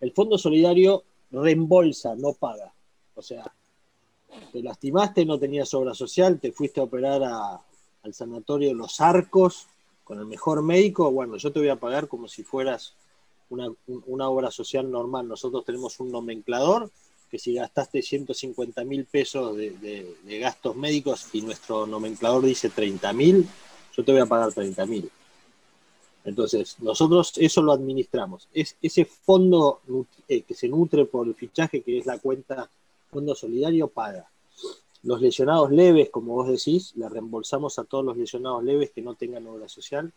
El 0.00 0.12
Fondo 0.12 0.36
Solidario 0.36 1.04
reembolsa, 1.30 2.16
no 2.16 2.32
paga. 2.32 2.72
O 3.14 3.22
sea, 3.22 3.44
te 4.50 4.62
lastimaste, 4.62 5.24
no 5.24 5.38
tenías 5.38 5.72
obra 5.74 5.94
social, 5.94 6.40
te 6.40 6.50
fuiste 6.50 6.80
a 6.80 6.84
operar 6.84 7.22
al 7.22 8.14
sanatorio 8.14 8.74
Los 8.74 9.00
Arcos 9.00 9.68
con 10.04 10.18
el 10.18 10.26
mejor 10.26 10.62
médico, 10.62 11.10
bueno, 11.10 11.36
yo 11.36 11.52
te 11.52 11.60
voy 11.60 11.68
a 11.68 11.76
pagar 11.76 12.08
como 12.08 12.28
si 12.28 12.42
fueras 12.42 12.94
una, 13.48 14.28
obra 14.28 14.50
social 14.50 14.90
normal. 14.90 15.28
Nosotros 15.28 15.64
tenemos 15.64 16.00
un 16.00 16.10
nomenclador 16.10 16.90
que 17.30 17.38
si 17.38 17.54
gastaste 17.54 18.02
150 18.02 18.84
mil 18.84 19.06
pesos 19.06 19.56
de, 19.56 19.70
de, 20.24 20.38
gastos 20.38 20.76
médicos 20.76 21.28
y 21.32 21.42
nuestro 21.42 21.86
nomenclador 21.86 22.44
dice 22.44 22.68
30 22.68 23.12
mil, 23.12 23.48
yo 23.96 24.04
te 24.04 24.12
voy 24.12 24.20
a 24.20 24.26
pagar 24.26 24.52
30 24.52 24.86
mil. 24.86 25.10
Entonces, 26.24 26.76
nosotros 26.80 27.32
eso 27.36 27.62
lo 27.62 27.72
administramos. 27.72 28.48
Es 28.52 28.76
ese 28.80 29.04
fondo 29.04 29.80
eh, 30.28 30.42
que 30.42 30.54
se 30.54 30.68
nutre 30.68 31.04
por 31.04 31.26
el 31.26 31.34
fichaje, 31.34 31.82
que 31.82 31.98
es 31.98 32.06
la 32.06 32.18
cuenta 32.18 32.68
Fondo 33.10 33.34
Solidario, 33.34 33.88
paga. 33.88 34.30
Los 35.02 35.20
lesionados 35.20 35.70
leves, 35.70 36.10
como 36.10 36.34
vos 36.34 36.48
decís, 36.48 36.94
le 36.96 37.08
reembolsamos 37.08 37.78
a 37.78 37.84
todos 37.84 38.04
los 38.04 38.16
lesionados 38.16 38.62
leves 38.62 38.90
que 38.90 39.02
no 39.02 39.14
tengan 39.14 39.46
obra 39.46 39.68
social. 39.68 40.12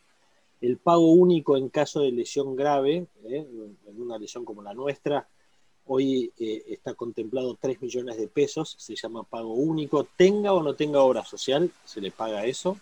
El 0.61 0.77
pago 0.77 1.11
único 1.11 1.57
en 1.57 1.69
caso 1.69 2.01
de 2.01 2.11
lesión 2.11 2.55
grave, 2.55 3.07
eh, 3.23 3.47
en 3.87 4.01
una 4.01 4.17
lesión 4.17 4.45
como 4.45 4.61
la 4.61 4.73
nuestra, 4.73 5.27
hoy 5.87 6.31
eh, 6.37 6.63
está 6.67 6.93
contemplado 6.93 7.57
3 7.59 7.81
millones 7.81 8.17
de 8.17 8.27
pesos, 8.27 8.75
se 8.77 8.95
llama 8.95 9.23
pago 9.23 9.53
único, 9.53 10.07
tenga 10.15 10.53
o 10.53 10.63
no 10.63 10.75
tenga 10.75 11.01
obra 11.01 11.23
social, 11.23 11.71
se 11.83 12.01
le 12.01 12.11
paga 12.11 12.45
eso, 12.45 12.77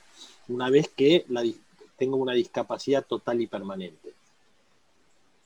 una 0.48 0.69
vez 0.69 0.89
que 0.89 1.25
la, 1.29 1.43
tengo 1.98 2.17
una 2.17 2.33
discapacidad 2.33 3.05
total 3.05 3.41
y 3.41 3.48
permanente. 3.48 4.12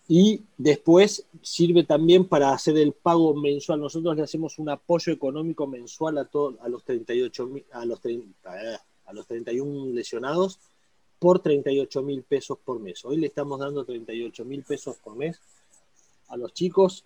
Y 0.08 0.44
después 0.58 1.26
sirve 1.42 1.84
también 1.84 2.26
para 2.26 2.52
hacer 2.52 2.78
el 2.78 2.94
pago 2.94 3.34
mensual. 3.34 3.82
Nosotros 3.82 4.16
le 4.16 4.24
hacemos 4.24 4.58
un 4.58 4.70
apoyo 4.70 5.12
económico 5.12 5.68
mensual 5.68 6.18
a, 6.18 6.26
todos 6.26 6.56
a 6.62 6.70
los 6.70 6.84
38 6.86 7.50
a 7.72 7.86
los, 7.86 8.00
30, 8.00 8.74
eh, 8.74 8.78
a 9.06 9.14
los 9.14 9.28
31 9.28 9.94
lesionados 9.94 10.60
por 11.20 11.40
38 11.40 12.02
mil 12.04 12.24
pesos 12.24 12.58
por 12.64 12.80
mes. 12.80 13.04
Hoy 13.04 13.18
le 13.18 13.28
estamos 13.28 13.60
dando 13.60 13.84
38 13.84 14.46
mil 14.46 14.64
pesos 14.64 14.96
por 14.98 15.16
mes 15.16 15.40
a 16.30 16.38
los 16.38 16.54
chicos. 16.54 17.04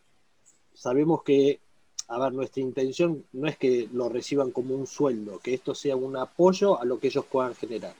Sabemos 0.73 1.23
que, 1.23 1.59
a 2.07 2.19
ver, 2.19 2.33
nuestra 2.33 2.61
intención 2.61 3.25
no 3.33 3.47
es 3.47 3.57
que 3.57 3.89
lo 3.93 4.09
reciban 4.09 4.51
como 4.51 4.75
un 4.75 4.85
sueldo, 4.85 5.39
que 5.39 5.53
esto 5.53 5.73
sea 5.73 5.95
un 5.95 6.17
apoyo 6.17 6.79
a 6.79 6.85
lo 6.85 6.99
que 6.99 7.07
ellos 7.07 7.25
puedan 7.25 7.55
generar. 7.55 7.95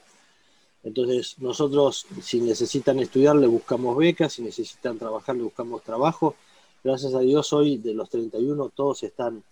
Entonces, 0.83 1.35
nosotros, 1.39 2.07
si 2.21 2.41
necesitan 2.41 2.99
estudiar, 2.99 3.35
le 3.35 3.47
buscamos 3.47 3.95
becas, 3.97 4.33
si 4.33 4.41
necesitan 4.41 4.97
trabajar, 4.97 5.35
le 5.35 5.43
buscamos 5.43 5.83
trabajo. 5.83 6.35
Gracias 6.83 7.13
a 7.13 7.19
Dios, 7.19 7.53
hoy 7.53 7.77
de 7.77 7.93
los 7.93 8.09
31, 8.09 8.69
todos 8.69 9.03
están 9.03 9.43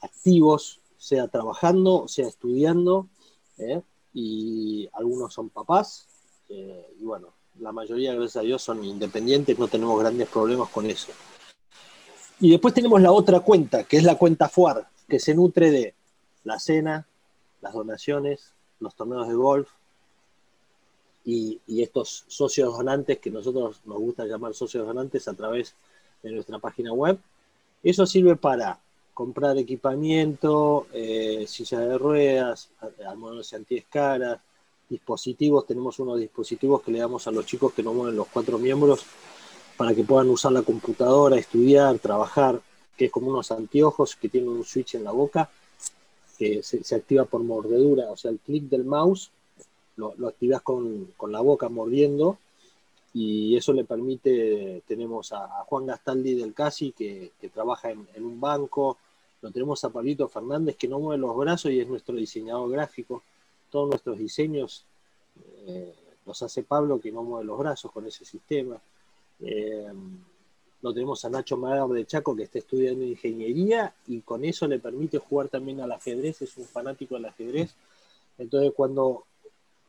activos, 0.00 0.80
sea 0.96 1.28
trabajando, 1.28 2.08
sea 2.08 2.28
estudiando, 2.28 3.08
¿eh? 3.58 3.82
y 4.14 4.88
algunos 4.94 5.34
son 5.34 5.50
papás, 5.50 6.06
eh, 6.48 6.86
y 6.98 7.04
bueno, 7.04 7.28
la 7.60 7.72
mayoría, 7.72 8.14
gracias 8.14 8.36
a 8.36 8.46
Dios, 8.46 8.62
son 8.62 8.84
independientes, 8.84 9.58
no 9.58 9.68
tenemos 9.68 9.98
grandes 10.00 10.28
problemas 10.28 10.70
con 10.70 10.86
eso. 10.86 11.12
Y 12.40 12.50
después 12.50 12.72
tenemos 12.72 13.00
la 13.00 13.12
otra 13.12 13.40
cuenta, 13.40 13.84
que 13.84 13.98
es 13.98 14.04
la 14.04 14.16
cuenta 14.16 14.48
FUAR, 14.48 14.88
que 15.08 15.20
se 15.20 15.34
nutre 15.34 15.70
de 15.70 15.94
la 16.44 16.58
cena, 16.58 17.06
las 17.60 17.74
donaciones, 17.74 18.52
los 18.80 18.94
torneos 18.94 19.28
de 19.28 19.34
golf, 19.34 19.68
y, 21.24 21.60
estos 21.82 22.24
socios 22.28 22.76
donantes 22.76 23.18
que 23.18 23.30
nosotros 23.30 23.80
nos 23.84 23.98
gusta 23.98 24.24
llamar 24.24 24.54
socios 24.54 24.86
donantes 24.86 25.28
a 25.28 25.34
través 25.34 25.74
de 26.22 26.30
nuestra 26.32 26.58
página 26.58 26.92
web. 26.92 27.18
Eso 27.82 28.06
sirve 28.06 28.36
para 28.36 28.78
comprar 29.14 29.58
equipamiento, 29.58 30.86
eh, 30.92 31.44
sillas 31.46 31.80
de 31.80 31.98
ruedas, 31.98 32.70
almohadones 33.06 33.52
antiescaras, 33.52 34.40
dispositivos. 34.88 35.66
Tenemos 35.66 35.98
unos 35.98 36.18
dispositivos 36.18 36.82
que 36.82 36.92
le 36.92 37.00
damos 37.00 37.26
a 37.26 37.30
los 37.30 37.46
chicos 37.46 37.72
que 37.72 37.82
no 37.82 37.92
mueven 37.92 38.16
los 38.16 38.28
cuatro 38.28 38.58
miembros 38.58 39.04
para 39.76 39.94
que 39.94 40.04
puedan 40.04 40.30
usar 40.30 40.52
la 40.52 40.62
computadora, 40.62 41.36
estudiar, 41.36 41.98
trabajar, 41.98 42.60
que 42.96 43.06
es 43.06 43.10
como 43.10 43.28
unos 43.28 43.50
anteojos 43.50 44.16
que 44.16 44.28
tienen 44.28 44.50
un 44.50 44.64
switch 44.64 44.94
en 44.94 45.04
la 45.04 45.12
boca 45.12 45.50
que 46.38 46.62
se, 46.62 46.82
se 46.84 46.94
activa 46.94 47.24
por 47.24 47.42
mordedura, 47.42 48.10
o 48.10 48.16
sea, 48.16 48.30
el 48.30 48.38
clic 48.38 48.64
del 48.64 48.84
mouse 48.84 49.30
lo, 49.96 50.14
lo 50.16 50.28
activas 50.28 50.62
con, 50.62 51.12
la 51.28 51.40
boca 51.40 51.68
mordiendo 51.68 52.38
y 53.14 53.56
eso 53.56 53.72
le 53.72 53.84
permite, 53.84 54.82
tenemos 54.86 55.32
a, 55.32 55.48
Juan 55.64 55.86
Gastaldi 55.86 56.34
del 56.34 56.54
Casi 56.54 56.92
que, 56.92 57.32
trabaja 57.52 57.90
en, 57.90 58.06
un 58.24 58.40
banco, 58.40 58.98
lo 59.42 59.50
tenemos 59.50 59.84
a 59.84 59.90
Pablito 59.90 60.28
Fernández 60.28 60.76
que 60.76 60.88
no 60.88 60.98
mueve 60.98 61.20
los 61.20 61.36
brazos 61.36 61.70
y 61.72 61.80
es 61.80 61.88
nuestro 61.88 62.14
diseñador 62.14 62.70
gráfico, 62.70 63.22
todos 63.70 63.88
nuestros 63.88 64.18
diseños 64.18 64.84
eh, 65.66 65.94
los 66.24 66.42
hace 66.42 66.62
Pablo 66.62 67.00
que 67.00 67.12
no 67.12 67.22
mueve 67.22 67.44
los 67.46 67.58
brazos 67.58 67.90
con 67.90 68.06
ese 68.06 68.24
sistema. 68.24 68.80
Eh, 69.40 69.92
lo 70.82 70.92
tenemos 70.92 71.24
a 71.24 71.30
Nacho 71.30 71.56
Madar 71.56 71.88
de 71.88 72.04
Chaco 72.06 72.34
que 72.34 72.42
está 72.42 72.58
estudiando 72.58 73.04
ingeniería 73.04 73.94
y 74.08 74.20
con 74.20 74.44
eso 74.44 74.66
le 74.66 74.78
permite 74.78 75.18
jugar 75.18 75.48
también 75.48 75.80
al 75.80 75.92
ajedrez, 75.92 76.42
es 76.42 76.56
un 76.56 76.64
fanático 76.64 77.14
del 77.14 77.26
ajedrez. 77.26 77.74
Entonces 78.38 78.72
cuando 78.74 79.24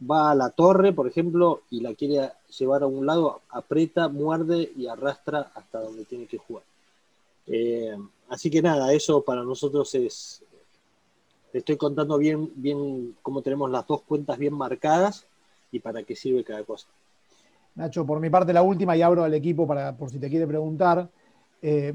va 0.09 0.31
a 0.31 0.35
la 0.35 0.49
torre, 0.49 0.93
por 0.93 1.07
ejemplo, 1.07 1.61
y 1.69 1.81
la 1.81 1.93
quiere 1.93 2.31
llevar 2.57 2.83
a 2.83 2.87
un 2.87 3.05
lado, 3.05 3.41
aprieta, 3.49 4.07
muerde 4.09 4.71
y 4.75 4.87
arrastra 4.87 5.51
hasta 5.55 5.79
donde 5.79 6.05
tiene 6.05 6.27
que 6.27 6.37
jugar. 6.37 6.63
Eh, 7.47 7.97
así 8.29 8.49
que 8.49 8.61
nada, 8.61 8.93
eso 8.93 9.21
para 9.21 9.43
nosotros 9.43 9.93
es. 9.95 10.43
Te 11.51 11.59
estoy 11.59 11.77
contando 11.77 12.17
bien, 12.17 12.51
bien 12.55 13.15
cómo 13.21 13.41
tenemos 13.41 13.69
las 13.69 13.85
dos 13.85 14.01
cuentas 14.01 14.39
bien 14.39 14.55
marcadas 14.55 15.27
y 15.71 15.79
para 15.79 16.03
qué 16.03 16.15
sirve 16.15 16.43
cada 16.43 16.63
cosa. 16.63 16.87
Nacho, 17.75 18.05
por 18.05 18.19
mi 18.19 18.29
parte 18.29 18.53
la 18.53 18.63
última 18.63 18.97
y 18.97 19.01
abro 19.01 19.23
al 19.23 19.33
equipo 19.33 19.67
para, 19.67 19.95
por 19.95 20.09
si 20.09 20.19
te 20.19 20.29
quiere 20.29 20.47
preguntar. 20.47 21.07
Eh, 21.61 21.93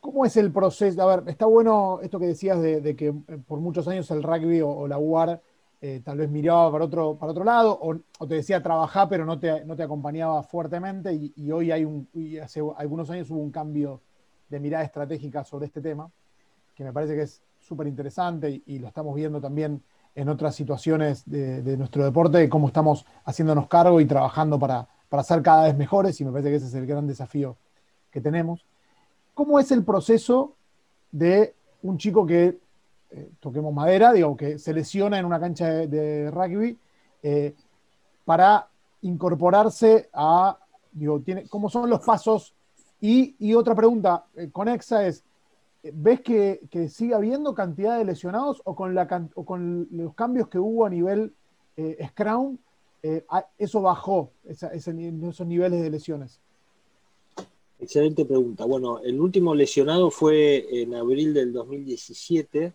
¿Cómo 0.00 0.24
es 0.26 0.36
el 0.36 0.52
proceso? 0.52 1.02
A 1.02 1.16
ver, 1.16 1.28
está 1.28 1.46
bueno 1.46 2.00
esto 2.02 2.18
que 2.18 2.26
decías 2.26 2.60
de, 2.60 2.94
que 2.96 3.12
por 3.48 3.60
muchos 3.60 3.88
años 3.88 4.10
el 4.10 4.22
rugby 4.22 4.60
o 4.60 4.86
la 4.86 4.98
UAR 4.98 5.40
eh, 5.80 6.00
tal 6.02 6.16
vez 6.16 6.30
miraba 6.30 6.72
para 6.72 6.84
otro, 6.86 7.16
para 7.16 7.32
otro 7.32 7.44
lado, 7.44 7.78
o, 7.80 8.26
te 8.26 8.36
decía 8.36 8.62
trabajar, 8.62 9.08
pero 9.10 9.26
no 9.26 9.38
te, 9.38 9.64
no 9.64 9.76
te 9.76 9.82
acompañaba 9.82 10.42
fuertemente, 10.42 11.12
y, 11.12 11.50
hoy 11.50 11.70
hay 11.70 11.86
hace 12.42 12.62
algunos 12.76 13.10
años 13.10 13.30
hubo 13.30 13.40
un 13.40 13.50
cambio 13.50 14.00
de 14.48 14.58
mirada 14.58 14.84
estratégica 14.84 15.44
sobre 15.44 15.66
este 15.66 15.82
tema, 15.82 16.10
que 16.74 16.82
me 16.82 16.92
parece 16.92 17.14
que 17.14 17.22
es 17.22 17.42
súper 17.58 17.86
interesante 17.88 18.62
y, 18.64 18.78
lo 18.78 18.88
estamos 18.88 19.14
viendo 19.14 19.40
también 19.40 19.82
en 20.14 20.30
otras 20.30 20.54
situaciones 20.54 21.28
de, 21.28 21.76
nuestro 21.76 22.04
deporte, 22.04 22.48
cómo 22.48 22.68
estamos 22.68 23.04
haciéndonos 23.24 23.68
cargo 23.68 24.00
y 24.00 24.06
trabajando 24.06 24.58
para, 24.58 24.88
para 25.10 25.22
ser 25.22 25.42
cada 25.42 25.64
vez 25.64 25.76
mejores, 25.76 26.18
y 26.20 26.24
me 26.24 26.32
parece 26.32 26.48
que 26.48 26.56
ese 26.56 26.66
es 26.66 26.74
el 26.74 26.86
gran 26.86 27.06
desafío 27.06 27.58
que 28.10 28.22
tenemos. 28.22 28.64
¿Cómo 29.34 29.60
es 29.60 29.70
el 29.72 29.84
proceso 29.84 30.54
de 31.12 31.54
un 31.82 31.98
chico 31.98 32.24
que 32.24 32.58
eh, 33.10 33.30
toquemos 33.38 33.72
madera, 33.72 34.12
digo, 34.12 34.36
que 34.36 34.58
se 34.58 34.74
lesiona 34.74 35.18
en 35.18 35.24
una 35.24 35.38
cancha 35.38 35.68
de, 35.68 36.30
rugby 36.30 36.76
eh, 37.22 37.54
para 38.24 38.68
incorporarse 39.02 40.08
a, 40.12 40.58
digo, 40.90 41.20
tiene, 41.20 41.46
¿cómo 41.48 41.70
son 41.70 41.88
los 41.88 42.04
pasos? 42.04 42.52
Y, 43.00 43.54
otra 43.54 43.74
pregunta 43.74 44.24
eh, 44.34 44.50
conexa 44.50 45.06
es, 45.06 45.22
¿ves 45.82 46.20
que, 46.20 46.88
sigue 46.88 47.14
habiendo 47.14 47.54
cantidad 47.54 47.96
de 47.96 48.04
lesionados 48.04 48.60
o 48.64 48.74
con, 48.74 48.94
la, 48.94 49.06
con 49.06 49.86
los 49.92 50.14
cambios 50.14 50.48
que 50.48 50.58
hubo 50.58 50.84
a 50.84 50.90
nivel 50.90 51.32
Scrum, 52.08 52.56
eso 53.58 53.82
bajó, 53.82 54.32
esos 54.44 55.46
niveles 55.46 55.80
de 55.80 55.90
lesiones? 55.90 56.40
Excelente 57.78 58.24
pregunta. 58.24 58.64
Bueno, 58.64 58.98
el 59.00 59.20
último 59.20 59.54
lesionado 59.54 60.10
fue 60.10 60.82
en 60.82 60.94
abril 60.94 61.34
del 61.34 61.52
2017 61.52 62.74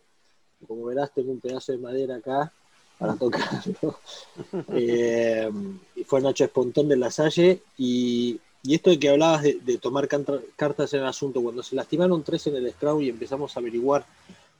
como 0.67 0.85
verás, 0.85 1.11
tengo 1.13 1.31
un 1.31 1.39
pedazo 1.39 1.71
de 1.71 1.77
madera 1.77 2.15
acá 2.15 2.51
para 2.97 3.15
tocarlo. 3.15 3.99
Eh, 4.73 5.49
y 5.95 6.03
fue 6.03 6.21
Nacho 6.21 6.43
Espontón 6.43 6.87
de 6.87 6.97
la 6.97 7.11
Salle. 7.11 7.61
Y, 7.77 8.39
esto 8.67 8.91
de 8.91 8.99
que 8.99 9.09
hablabas 9.09 9.41
de, 9.43 9.79
tomar 9.81 10.07
cartas 10.07 10.93
en 10.93 11.01
el 11.01 11.07
asunto, 11.07 11.41
cuando 11.41 11.63
se 11.63 11.75
lastimaron 11.75 12.23
tres 12.23 12.45
en 12.47 12.57
el 12.57 12.71
Scrum 12.71 13.01
y 13.01 13.09
empezamos 13.09 13.55
a 13.55 13.59
averiguar 13.59 14.05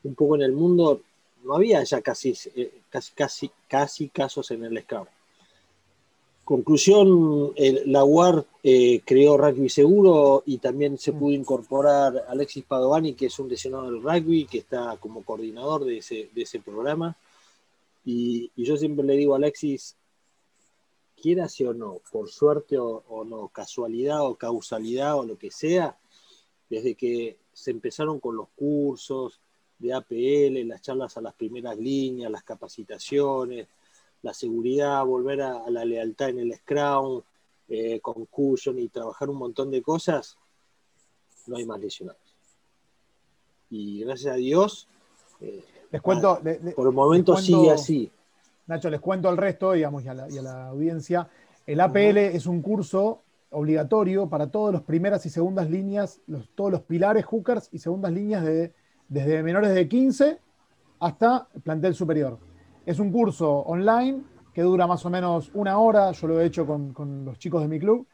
un 0.04 0.16
poco 0.16 0.36
en 0.36 0.42
el 0.42 0.54
mundo, 0.54 1.02
no 1.44 1.56
había 1.56 1.84
ya 1.84 2.02
casi, 2.02 2.36
eh, 2.56 2.82
casi, 2.90 3.14
casi, 3.14 3.52
casi 3.68 4.10
casos 4.10 4.50
en 4.50 4.66
el 4.66 4.82
Scrum. 4.82 5.06
Conclusión, 6.52 7.54
la 7.86 8.04
UAR 8.04 8.46
eh, 8.62 9.00
creó 9.06 9.38
Rugby 9.38 9.70
Seguro 9.70 10.44
y 10.46 10.58
también 10.58 10.98
se 10.98 11.14
pudo 11.14 11.32
incorporar 11.32 12.26
Alexis 12.28 12.66
Padovani, 12.66 13.14
que 13.14 13.28
es 13.28 13.40
un 13.40 13.48
lesionado 13.48 13.90
del 13.90 14.04
rugby, 14.04 14.48
que 14.48 14.58
está 14.58 14.98
como 15.00 15.24
coordinador 15.24 15.86
de 15.86 16.00
ese, 16.00 16.30
de 16.36 16.42
ese 16.42 16.60
programa. 16.60 17.16
Y, 18.04 18.52
yo 18.58 18.76
siempre 18.76 19.06
le 19.06 19.16
digo 19.16 19.34
a 19.34 19.38
Alexis, 19.38 19.96
quieras 21.16 21.58
o 21.62 21.74
no, 21.74 22.02
por 22.12 22.30
suerte 22.30 22.78
o, 22.78 23.02
o, 23.08 23.24
no, 23.24 23.48
casualidad 23.48 24.28
o 24.28 24.36
causalidad 24.36 25.20
o 25.20 25.26
lo 25.26 25.38
que 25.38 25.52
sea, 25.52 25.98
desde 26.70 26.96
que 26.96 27.38
se 27.54 27.72
empezaron 27.72 28.20
con 28.20 28.36
los 28.36 28.50
cursos 28.58 29.40
de 29.80 29.94
APL, 29.94 30.68
las 30.68 30.82
charlas 30.82 31.16
a 31.16 31.22
las 31.22 31.34
primeras 31.34 31.78
líneas, 31.78 32.30
las 32.30 32.44
capacitaciones, 32.44 33.70
la 34.22 34.34
seguridad, 34.34 35.04
volver 35.06 35.42
a, 35.42 35.70
la 35.70 35.84
lealtad 35.86 36.30
en 36.30 36.40
el 36.40 36.56
Scrum, 36.56 37.22
eh, 37.68 38.00
con 38.02 38.26
Cushion 38.26 38.78
y 38.80 38.90
trabajar 38.90 39.30
un 39.30 39.38
montón 39.38 39.72
de 39.72 39.82
cosas, 39.82 40.38
no 41.48 41.58
hay 41.58 41.66
más 41.66 41.80
lesionados. 41.80 42.22
Y 43.70 44.04
gracias 44.04 44.34
a 44.34 44.38
Dios, 44.38 44.88
eh, 45.40 45.64
les 45.90 46.02
cuento, 46.02 46.40
por 46.76 46.88
el 46.88 46.94
momento 46.94 47.38
sigue 47.38 47.72
así. 47.72 48.12
Nacho, 48.68 48.90
les 48.90 49.00
cuento 49.00 49.28
al 49.28 49.38
resto, 49.38 49.72
digamos, 49.72 50.04
y 50.04 50.08
a 50.08 50.14
la, 50.14 50.68
audiencia. 50.68 51.30
El 51.66 51.80
APL 51.80 52.18
es 52.18 52.46
un 52.46 52.62
curso 52.62 53.22
obligatorio 53.50 54.28
para 54.28 54.48
todas 54.48 54.74
las 54.74 54.84
primeras 54.84 55.26
y 55.26 55.30
segundas 55.30 55.70
líneas, 55.70 56.22
todos 56.56 56.72
los 56.72 56.82
pilares, 56.82 57.26
hookers 57.26 57.70
y 57.72 57.80
segundas 57.80 58.12
líneas 58.14 58.44
de, 58.44 58.74
desde 59.10 59.44
menores 59.44 59.74
de 59.74 59.88
15 59.88 60.40
hasta 61.00 61.48
plantel 61.64 61.96
superior. 61.96 62.51
Es 62.86 63.00
un 63.00 63.12
curso 63.12 63.50
online 63.60 64.22
que 64.54 64.64
dura 64.64 64.88
más 64.88 65.06
o 65.06 65.10
menos 65.10 65.52
una 65.54 65.78
hora, 65.78 66.12
yo 66.12 66.28
lo 66.28 66.42
he 66.42 66.46
hecho 66.46 66.66
con, 66.66 67.26
los 67.26 67.38
chicos 67.38 67.62
de 67.62 67.68
mi 67.68 67.80
club, 67.80 68.08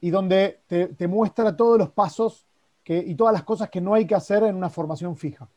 y 0.00 0.10
donde 0.10 0.60
te, 0.66 1.08
muestra 1.08 1.56
todos 1.56 1.78
los 1.78 1.90
pasos 1.90 2.46
y 2.84 3.14
todas 3.14 3.32
las 3.32 3.44
cosas 3.44 3.68
que 3.68 3.80
no 3.80 3.94
hay 3.94 4.06
que 4.06 4.14
hacer 4.14 4.42
en 4.44 4.56
una 4.56 4.70
formación 4.70 5.16
fija. 5.16 5.48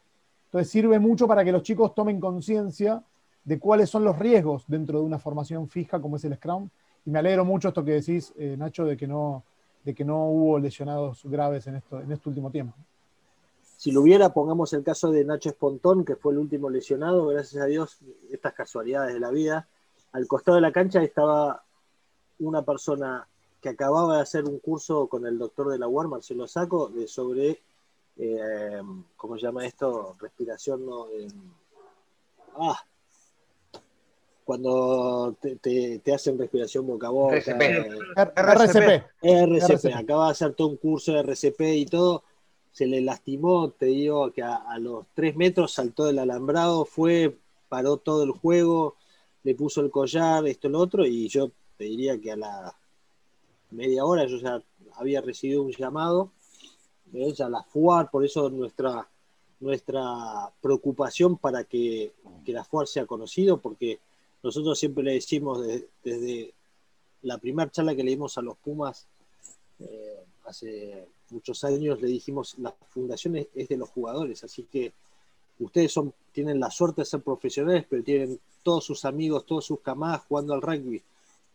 Entonces 0.46 0.70
sirve 0.70 1.00
mucho 1.00 1.28
para 1.28 1.46
que 1.46 1.52
los 1.52 1.64
chicos 1.64 1.96
tomen 1.96 2.20
conciencia 2.20 3.02
de 3.44 3.58
cuáles 3.58 3.90
son 3.90 4.04
los 4.04 4.20
riesgos 4.20 4.66
dentro 4.68 5.00
de 5.00 5.06
una 5.06 5.18
formación 5.18 5.68
fija 5.68 6.00
como 6.02 6.18
es 6.18 6.26
el 6.26 6.36
Scrum. 6.36 6.70
Y 7.06 7.10
me 7.10 7.20
alegro 7.20 7.46
mucho 7.46 7.70
esto 7.70 7.84
que 7.84 7.94
decís, 7.94 8.34
eh, 8.38 8.56
Nacho, 8.58 8.86
de 8.86 8.98
que, 8.98 9.08
no, 9.08 9.46
de 9.84 9.96
que 9.96 10.04
no 10.04 10.26
hubo 10.26 10.60
lesionados 10.60 11.24
graves 11.24 11.68
en, 11.68 11.76
esto, 11.78 12.02
en 12.02 12.12
este 12.12 12.30
último 12.30 12.52
tiempo. 12.52 12.76
Si 13.82 13.92
lo 13.92 14.02
hubiera, 14.02 14.32
pongamos 14.32 14.72
el 14.74 14.84
caso 14.84 15.10
de 15.10 15.26
Nacho 15.26 15.50
Espontón, 15.50 16.06
que 16.06 16.16
fue 16.16 16.34
el 16.34 16.38
último 16.38 16.70
lesionado, 16.70 17.26
gracias 17.26 17.64
a 17.64 17.66
Dios, 17.66 17.98
estas 18.30 18.54
casualidades 18.54 19.12
de 19.12 19.20
la 19.20 19.32
vida. 19.32 19.68
Al 20.12 20.28
costado 20.28 20.58
de 20.58 20.62
la 20.62 20.72
cancha 20.72 21.02
estaba 21.02 21.64
una 22.38 22.62
persona 22.62 23.28
que 23.60 23.70
acababa 23.70 24.18
de 24.18 24.22
hacer 24.22 24.46
un 24.46 24.60
curso 24.60 25.08
con 25.08 25.26
el 25.26 25.40
doctor 25.40 25.70
de 25.70 25.80
la 25.80 25.88
UAR, 25.88 26.10
Marcelo 26.10 26.48
Saco, 26.48 26.90
de 26.90 27.08
sobre, 27.08 27.60
eh, 28.18 28.84
¿cómo 29.18 29.36
se 29.36 29.48
llama 29.48 29.66
esto? 29.66 30.16
Respiración, 30.20 30.86
no, 30.86 31.08
ah, 32.58 32.80
cuando 34.46 35.36
te, 35.42 36.14
hacen 36.14 36.38
respiración 36.38 36.86
boca 36.86 37.08
a 37.08 37.10
boca. 37.10 37.36
RCP. 37.36 37.62
RCP. 38.16 39.06
RCP. 39.24 39.96
Acaba 39.96 40.26
de 40.26 40.32
hacer 40.34 40.54
todo 40.54 40.68
un 40.68 40.78
curso 40.78 41.14
de 41.14 41.22
RCP 41.22 41.62
y 41.62 41.86
todo. 41.88 42.26
Se 42.72 42.88
le 42.88 43.02
lastimó, 43.02 43.72
te 43.72 43.88
digo 43.88 44.32
que 44.32 44.44
a, 44.44 44.78
los 44.80 45.06
tres 45.14 45.36
metros 45.36 45.74
saltó 45.74 46.06
del 46.06 46.20
alambrado, 46.20 46.86
fue, 46.86 47.38
paró 47.68 47.98
todo 47.98 48.24
el 48.24 48.32
juego, 48.32 48.96
le 49.44 49.56
puso 49.56 49.82
el 49.82 49.92
collar, 49.92 50.48
esto, 50.48 50.70
lo 50.70 50.80
otro, 50.80 51.06
y 51.06 51.28
yo 51.28 51.52
te 51.78 51.86
diría 51.86 52.20
que 52.20 52.32
a 52.32 52.38
la 52.38 52.76
media 53.72 54.06
hora 54.06 54.26
yo 54.26 54.38
ya 54.38 54.62
había 54.96 55.22
recibido 55.22 55.64
un 55.64 55.72
llamado, 55.72 56.32
¿ves? 57.08 57.42
a 57.42 57.50
la 57.50 57.64
FUAR, 57.64 58.10
por 58.10 58.24
eso 58.26 58.50
nuestra, 58.50 59.08
nuestra 59.60 60.52
preocupación 60.62 61.38
para 61.38 61.64
que, 61.66 62.14
que 62.46 62.54
la 62.54 62.64
FUAR 62.64 62.88
sea 62.88 63.06
conocido, 63.06 63.58
porque 63.58 64.00
nosotros 64.44 64.80
siempre 64.80 65.04
le 65.04 65.14
decimos 65.14 65.62
desde 66.04 66.54
la 67.22 67.38
primera 67.38 67.70
charla 67.70 67.96
que 67.96 68.04
le 68.04 68.12
dimos 68.12 68.38
a 68.38 68.42
los 68.42 68.58
Pumas 68.58 69.08
eh, 69.80 70.26
hace 70.46 71.08
muchos 71.30 71.64
años, 71.64 72.02
le 72.02 72.08
dijimos, 72.08 72.56
la 72.60 72.72
fundación 72.90 73.36
es, 73.36 73.68
de 73.70 73.78
los 73.78 73.90
jugadores, 73.90 74.44
así 74.44 74.64
que 74.64 74.94
ustedes 75.60 75.92
son, 75.92 76.14
tienen 76.32 76.60
la 76.60 76.70
suerte 76.70 77.02
de 77.02 77.06
ser 77.06 77.22
profesionales, 77.22 77.86
pero 77.90 78.04
tienen 78.04 78.40
todos 78.64 78.84
sus 78.84 79.06
amigos, 79.06 79.46
todos 79.46 79.66
sus 79.66 79.80
camadas 79.82 80.24
jugando 80.28 80.54
al 80.54 80.62
rugby. 80.62 81.02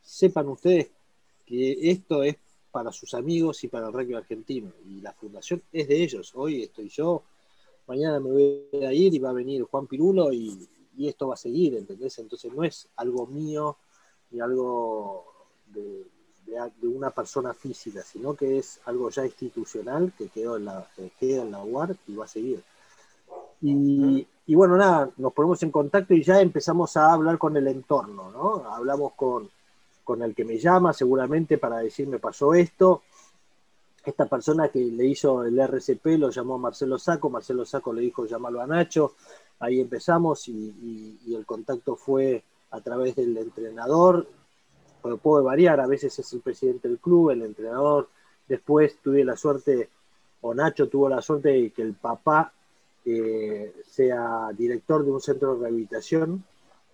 Sepan 0.02 0.48
ustedes 0.48 0.90
que 1.44 1.90
esto 1.90 2.22
es 2.22 2.36
para 2.70 2.92
sus 2.92 3.14
amigos 3.14 3.62
y 3.64 3.68
para 3.68 3.88
el 3.88 3.92
rugby 3.92 4.14
argentino, 4.14 4.72
y 4.86 5.00
la 5.00 5.12
fundación 5.12 5.62
es 5.72 5.88
de 5.88 6.02
ellos. 6.02 6.32
Hoy 6.34 6.62
estoy 6.62 6.88
yo, 6.88 7.22
mañana 7.86 8.20
me 8.20 8.30
voy 8.30 8.84
a 8.84 8.92
ir 8.92 9.14
y 9.14 9.18
va 9.18 9.30
a 9.30 9.34
venir 9.34 9.62
Juan 9.64 9.86
Pirulo 9.86 10.32
y, 10.32 10.68
y 10.96 11.08
esto 11.08 11.28
va 11.28 11.34
a 11.34 11.38
seguir, 11.38 11.76
¿entendés? 11.76 12.18
Entonces 12.18 12.52
no 12.52 12.64
es 12.64 12.88
algo 12.96 13.26
mío 13.26 13.76
ni 14.30 14.40
algo 14.40 15.24
de, 15.66 16.04
una 16.82 17.10
persona 17.10 17.54
física, 17.54 18.02
sino 18.02 18.34
que 18.34 18.58
es 18.58 18.80
algo 18.84 19.10
ya 19.10 19.24
institucional 19.24 20.12
que 20.16 20.28
quedó 20.28 20.56
en 20.56 20.66
la, 20.66 20.86
queda 21.18 21.42
en 21.42 21.50
la 21.50 21.62
UAR 21.62 21.96
y 22.06 22.14
va 22.14 22.24
a 22.24 22.28
seguir. 22.28 22.62
Y, 23.60 24.54
bueno, 24.54 24.76
nada, 24.76 25.10
nos 25.16 25.32
ponemos 25.32 25.62
en 25.62 25.70
contacto 25.70 26.14
y 26.14 26.22
ya 26.22 26.40
empezamos 26.40 26.96
a 26.96 27.12
hablar 27.12 27.38
con 27.38 27.56
el 27.56 27.66
entorno, 27.66 28.30
¿no? 28.30 28.70
Hablamos 28.70 29.12
con, 29.14 29.50
con 30.04 30.22
el 30.22 30.34
que 30.34 30.44
me 30.44 30.58
llama 30.58 30.92
seguramente 30.92 31.58
para 31.58 31.78
decirme 31.78 32.18
pasó 32.18 32.54
esto. 32.54 33.02
Esta 34.04 34.26
persona 34.26 34.68
que 34.68 34.78
le 34.78 35.04
hizo 35.06 35.42
el 35.42 35.58
RCP 35.58 36.06
lo 36.18 36.30
llamó 36.30 36.58
Marcelo 36.58 36.96
Saco, 36.96 37.28
Marcelo 37.28 37.64
Saco 37.64 37.92
le 37.92 38.02
dijo 38.02 38.24
llámalo 38.24 38.60
a 38.60 38.66
Nacho, 38.68 39.14
ahí 39.58 39.80
empezamos 39.80 40.46
y, 40.48 41.34
el 41.34 41.44
contacto 41.44 41.96
fue 41.96 42.44
a 42.70 42.80
través 42.80 43.16
del 43.16 43.36
entrenador, 43.36 44.28
puede 45.16 45.44
variar, 45.44 45.80
a 45.80 45.86
veces 45.86 46.18
es 46.18 46.32
el 46.32 46.40
presidente 46.40 46.88
del 46.88 46.98
club, 46.98 47.30
el 47.30 47.42
entrenador, 47.42 48.08
después 48.48 48.96
tuve 49.02 49.24
la 49.24 49.36
suerte, 49.36 49.88
o 50.40 50.54
Nacho 50.54 50.88
tuvo 50.88 51.08
la 51.08 51.22
suerte 51.22 51.48
de 51.50 51.70
que 51.70 51.82
el 51.82 51.94
papá 51.94 52.52
eh, 53.04 53.72
sea 53.88 54.50
director 54.56 55.04
de 55.04 55.12
un 55.12 55.20
centro 55.20 55.54
de 55.54 55.60
rehabilitación 55.60 56.44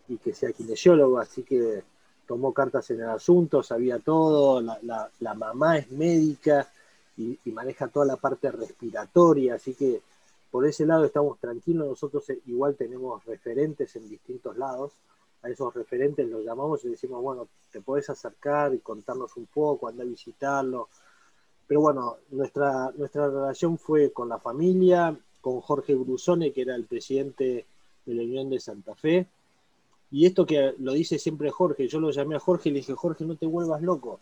y 0.09 0.18
que 0.18 0.35
sea 0.35 0.53
kinesiólogo, 0.53 1.18
así 1.18 1.42
que 1.42 1.83
tomó 2.27 2.53
cartas 2.53 2.90
en 2.90 3.01
el 3.01 3.09
asunto, 3.09 3.62
sabía 3.62 3.98
todo, 3.98 4.61
la, 4.61 5.35
mamá 5.35 5.79
es 5.79 5.90
médica 5.90 6.68
y, 7.16 7.38
maneja 7.46 7.88
toda 7.88 8.07
la 8.07 8.16
parte 8.16 8.51
respiratoria, 8.51 9.55
así 9.55 9.75
que 9.75 10.03
por 10.51 10.66
ese 10.66 10.85
lado 10.85 11.05
estamos 11.05 11.38
tranquilos, 11.38 11.88
nosotros 11.88 12.29
eh, 12.31 12.40
igual 12.46 12.75
tenemos 12.75 13.25
referentes 13.25 13.96
en 13.96 14.09
distintos 14.09 14.57
lados, 14.57 14.92
a 15.42 15.48
esos 15.48 15.74
referentes 15.74 16.28
los 16.28 16.44
llamamos 16.44 16.85
y 16.85 16.88
decimos, 16.88 17.20
bueno, 17.20 17.48
te 17.70 17.81
puedes 17.81 18.09
acercar 18.11 18.74
y 18.74 18.78
contarnos 18.78 19.37
un 19.37 19.46
poco, 19.46 19.88
andar 19.88 20.07
a 20.07 20.11
visitarlo. 20.11 20.88
Pero 21.66 21.81
bueno, 21.81 22.18
nuestra, 22.31 22.92
nuestra 22.96 23.28
relación 23.28 23.78
fue 23.78 24.12
con 24.12 24.28
la 24.28 24.38
familia, 24.38 25.18
con 25.40 25.61
Jorge 25.61 25.94
Brusone, 25.94 26.52
que 26.52 26.62
era 26.62 26.76
el 26.76 26.85
presidente 26.85 27.66
de 28.07 28.14
la 28.14 28.22
Unión 28.22 28.50
de 28.50 28.61
Santa 28.61 28.94
Fe. 28.94 29.26
Y 30.11 30.26
esto 30.26 30.46
que 30.46 30.74
lo 30.78 30.92
dice 30.92 31.18
siempre 31.18 31.50
Jorge, 31.50 31.88
yo 31.88 31.98
lo 31.98 32.11
llamé 32.11 32.37
a 32.37 32.40
Jorge 32.40 32.68
y 32.68 32.72
le 32.72 32.78
dije, 32.81 32.94
Jorge, 32.94 33.24
no 33.24 33.37
te 33.37 33.46
vuelvas 33.46 33.83
loco. 33.83 34.20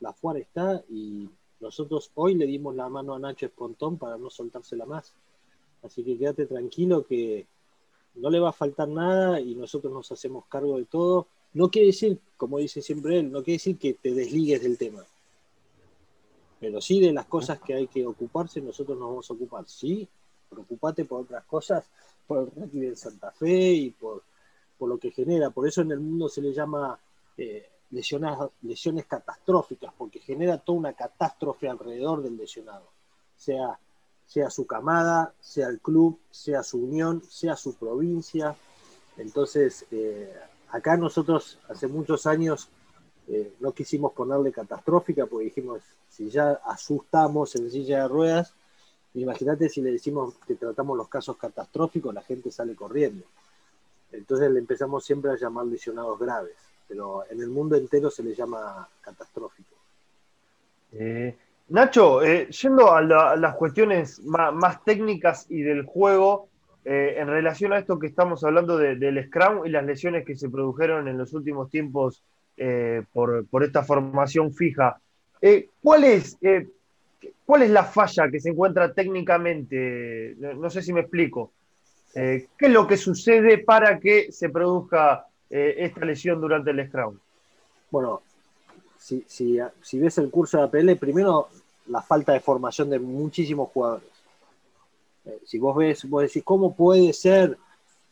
La 0.00 0.12
FUAR 0.12 0.38
está 0.38 0.82
y 0.88 1.28
nosotros 1.60 2.10
hoy 2.14 2.34
le 2.34 2.46
dimos 2.46 2.74
la 2.74 2.88
mano 2.88 3.14
a 3.14 3.18
Nacho 3.18 3.46
Espontón 3.46 3.98
para 3.98 4.16
no 4.16 4.30
soltársela 4.30 4.86
más. 4.86 5.12
Así 5.82 6.02
que 6.02 6.16
quédate 6.16 6.46
tranquilo 6.46 7.04
que 7.06 7.46
no 8.14 8.30
le 8.30 8.40
va 8.40 8.50
a 8.50 8.52
faltar 8.52 8.88
nada 8.88 9.40
y 9.40 9.54
nosotros 9.54 9.92
nos 9.92 10.10
hacemos 10.12 10.46
cargo 10.46 10.78
de 10.78 10.84
todo. 10.84 11.26
No 11.54 11.70
quiere 11.70 11.88
decir, 11.88 12.18
como 12.36 12.58
dice 12.58 12.82
siempre 12.82 13.18
él, 13.18 13.30
no 13.30 13.42
quiere 13.42 13.56
decir 13.56 13.78
que 13.78 13.94
te 13.94 14.12
desligues 14.12 14.62
del 14.62 14.78
tema. 14.78 15.04
Pero 16.60 16.80
sí 16.80 17.00
de 17.00 17.12
las 17.12 17.26
cosas 17.26 17.60
que 17.60 17.74
hay 17.74 17.88
que 17.88 18.06
ocuparse, 18.06 18.60
nosotros 18.60 18.98
nos 18.98 19.08
vamos 19.08 19.30
a 19.30 19.34
ocupar. 19.34 19.66
Sí, 19.66 20.08
preocupate 20.48 21.04
por 21.04 21.22
otras 21.22 21.44
cosas, 21.44 21.84
por 22.26 22.38
el 22.38 22.46
rugby 22.50 22.86
de 22.86 22.96
Santa 22.96 23.32
Fe 23.32 23.72
y 23.72 23.90
por, 23.90 24.22
lo 24.80 24.98
que 24.98 25.10
genera. 25.10 25.50
Por 25.50 25.66
eso 25.66 25.82
en 25.82 25.92
el 25.92 26.00
mundo 26.00 26.28
se 26.28 26.42
le 26.42 26.52
llama 26.52 26.98
eh, 27.36 27.68
lesiones, 27.90 28.36
lesiones 28.62 29.06
catastróficas, 29.06 29.92
porque 29.96 30.18
genera 30.18 30.58
toda 30.58 30.78
una 30.78 30.92
catástrofe 30.92 31.68
alrededor 31.68 32.22
del 32.22 32.36
lesionado, 32.36 32.90
sea, 33.36 33.78
sea 34.26 34.50
su 34.50 34.66
camada, 34.66 35.34
sea 35.40 35.68
el 35.68 35.80
club, 35.80 36.18
sea 36.30 36.62
su 36.62 36.78
unión, 36.78 37.22
sea 37.28 37.56
su 37.56 37.74
provincia. 37.74 38.56
Entonces, 39.16 39.84
eh, 39.90 40.32
acá 40.70 40.96
nosotros 40.96 41.58
hace 41.68 41.86
muchos 41.86 42.26
años 42.26 42.68
eh, 43.28 43.52
no 43.60 43.72
quisimos 43.72 44.12
ponerle 44.12 44.52
catastrófica, 44.52 45.26
porque 45.26 45.46
dijimos, 45.46 45.80
si 46.08 46.30
ya 46.30 46.52
asustamos 46.64 47.54
en 47.56 47.70
silla 47.70 48.02
de 48.02 48.08
ruedas, 48.08 48.54
imagínate 49.14 49.68
si 49.68 49.82
le 49.82 49.92
decimos 49.92 50.34
que 50.46 50.54
tratamos 50.54 50.96
los 50.96 51.08
casos 51.08 51.36
catastróficos, 51.36 52.14
la 52.14 52.22
gente 52.22 52.50
sale 52.50 52.74
corriendo. 52.74 53.24
Entonces 54.10 54.50
le 54.50 54.58
empezamos 54.58 55.04
siempre 55.04 55.30
a 55.30 55.36
llamar 55.36 55.66
lesionados 55.66 56.18
graves 56.18 56.56
pero 56.92 57.24
en 57.30 57.40
el 57.40 57.48
mundo 57.48 57.74
entero 57.74 58.10
se 58.10 58.22
le 58.22 58.34
llama 58.34 58.86
catastrófico. 59.00 59.76
Eh, 60.92 61.34
Nacho, 61.72 62.22
eh, 62.22 62.48
yendo 62.50 62.92
a, 62.92 63.00
las 63.00 63.54
cuestiones 63.54 64.20
más, 64.24 64.84
técnicas 64.84 65.46
y 65.48 65.62
del 65.62 65.84
juego, 65.84 66.48
eh, 66.84 67.14
en 67.16 67.28
relación 67.28 67.72
a 67.72 67.78
esto 67.78 67.98
que 67.98 68.08
estamos 68.08 68.44
hablando 68.44 68.76
del 68.76 69.24
Scrum 69.26 69.64
y 69.64 69.70
las 69.70 69.82
lesiones 69.86 70.26
que 70.26 70.36
se 70.36 70.50
produjeron 70.50 71.08
en 71.08 71.16
los 71.16 71.32
últimos 71.32 71.70
tiempos 71.70 72.22
por, 73.14 73.46
esta 73.62 73.82
formación 73.82 74.52
fija, 74.52 75.00
¿cuál, 75.82 76.04
es, 76.04 76.36
¿cuál 77.46 77.62
es 77.62 77.70
la 77.70 77.84
falla 77.84 78.30
que 78.30 78.38
se 78.38 78.50
encuentra 78.50 78.92
técnicamente? 78.92 80.36
No, 80.38 80.68
sé 80.68 80.82
si 80.82 80.92
me 80.92 81.00
explico. 81.00 81.52
¿Qué 82.12 82.46
es 82.60 82.70
lo 82.70 82.86
que 82.86 82.98
sucede 82.98 83.56
para 83.56 83.98
que 83.98 84.30
se 84.30 84.50
produzca 84.50 85.24
eh, 85.48 85.76
esta 85.78 86.04
lesión 86.04 86.38
durante 86.38 86.70
el 86.70 86.86
Scrum? 86.86 87.16
Bueno, 87.90 88.20
si, 88.98 89.24
si, 89.26 89.98
ves 89.98 90.18
el 90.18 90.30
curso 90.30 90.58
de 90.58 90.64
APL, 90.64 90.96
primero 90.96 91.48
la 91.86 92.02
falta 92.02 92.32
de 92.32 92.40
formación 92.40 92.90
de 92.90 92.98
muchísimos 92.98 93.70
jugadores. 93.70 94.08
Eh, 95.24 95.40
si 95.46 95.58
vos 95.58 95.76
ves, 95.76 96.08
vos 96.08 96.22
decís, 96.22 96.42
¿cómo 96.44 96.74
puede 96.74 97.12
ser 97.12 97.58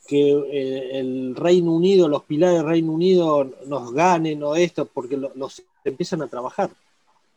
que 0.07 0.31
eh, 0.33 0.99
el 0.99 1.37
Reino 1.37 1.73
Unido, 1.73 2.09
los 2.09 2.25
pilares 2.25 2.59
del 2.59 2.67
Reino 2.67 2.93
Unido 2.93 3.49
nos 3.67 3.93
ganen 3.93 4.43
o 4.43 4.57
esto, 4.57 4.87
porque 4.87 5.17
los 5.17 5.63
empiezan 5.85 6.23
a 6.23 6.29
trabajar. 6.29 6.71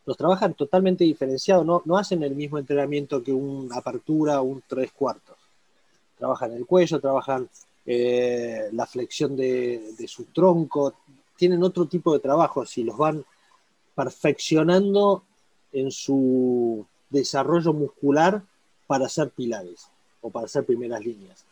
Los 0.06 0.16
trabajan 0.16 0.54
totalmente 0.54 1.04
diferenciados, 1.04 1.64
no, 1.64 1.82
no 1.84 1.96
hacen 1.96 2.22
el 2.22 2.34
mismo 2.34 2.58
entrenamiento 2.58 3.22
que 3.22 3.32
una 3.32 3.76
apertura 3.76 4.40
o 4.40 4.44
un 4.44 4.62
tres 4.66 4.92
cuartos. 4.92 5.36
Trabajan 6.18 6.52
el 6.52 6.66
cuello, 6.66 7.00
trabajan 7.00 7.48
eh, 7.86 8.68
la 8.72 8.86
flexión 8.86 9.36
de, 9.36 9.92
de, 9.96 10.08
su 10.08 10.24
tronco, 10.24 10.94
tienen 11.36 11.62
otro 11.62 11.86
tipo 11.86 12.12
de 12.12 12.20
trabajo, 12.20 12.66
si 12.66 12.82
los 12.82 12.96
van 12.96 13.24
perfeccionando 13.94 15.22
en 15.74 15.90
su 15.90 16.86
desarrollo 17.10 17.72
muscular 17.72 18.42
para 18.86 19.08
ser 19.08 19.30
pilares 19.30 19.86
o 20.22 20.30
para 20.30 20.48
ser 20.48 20.64
primeras 20.64 21.04
líneas. 21.04 21.44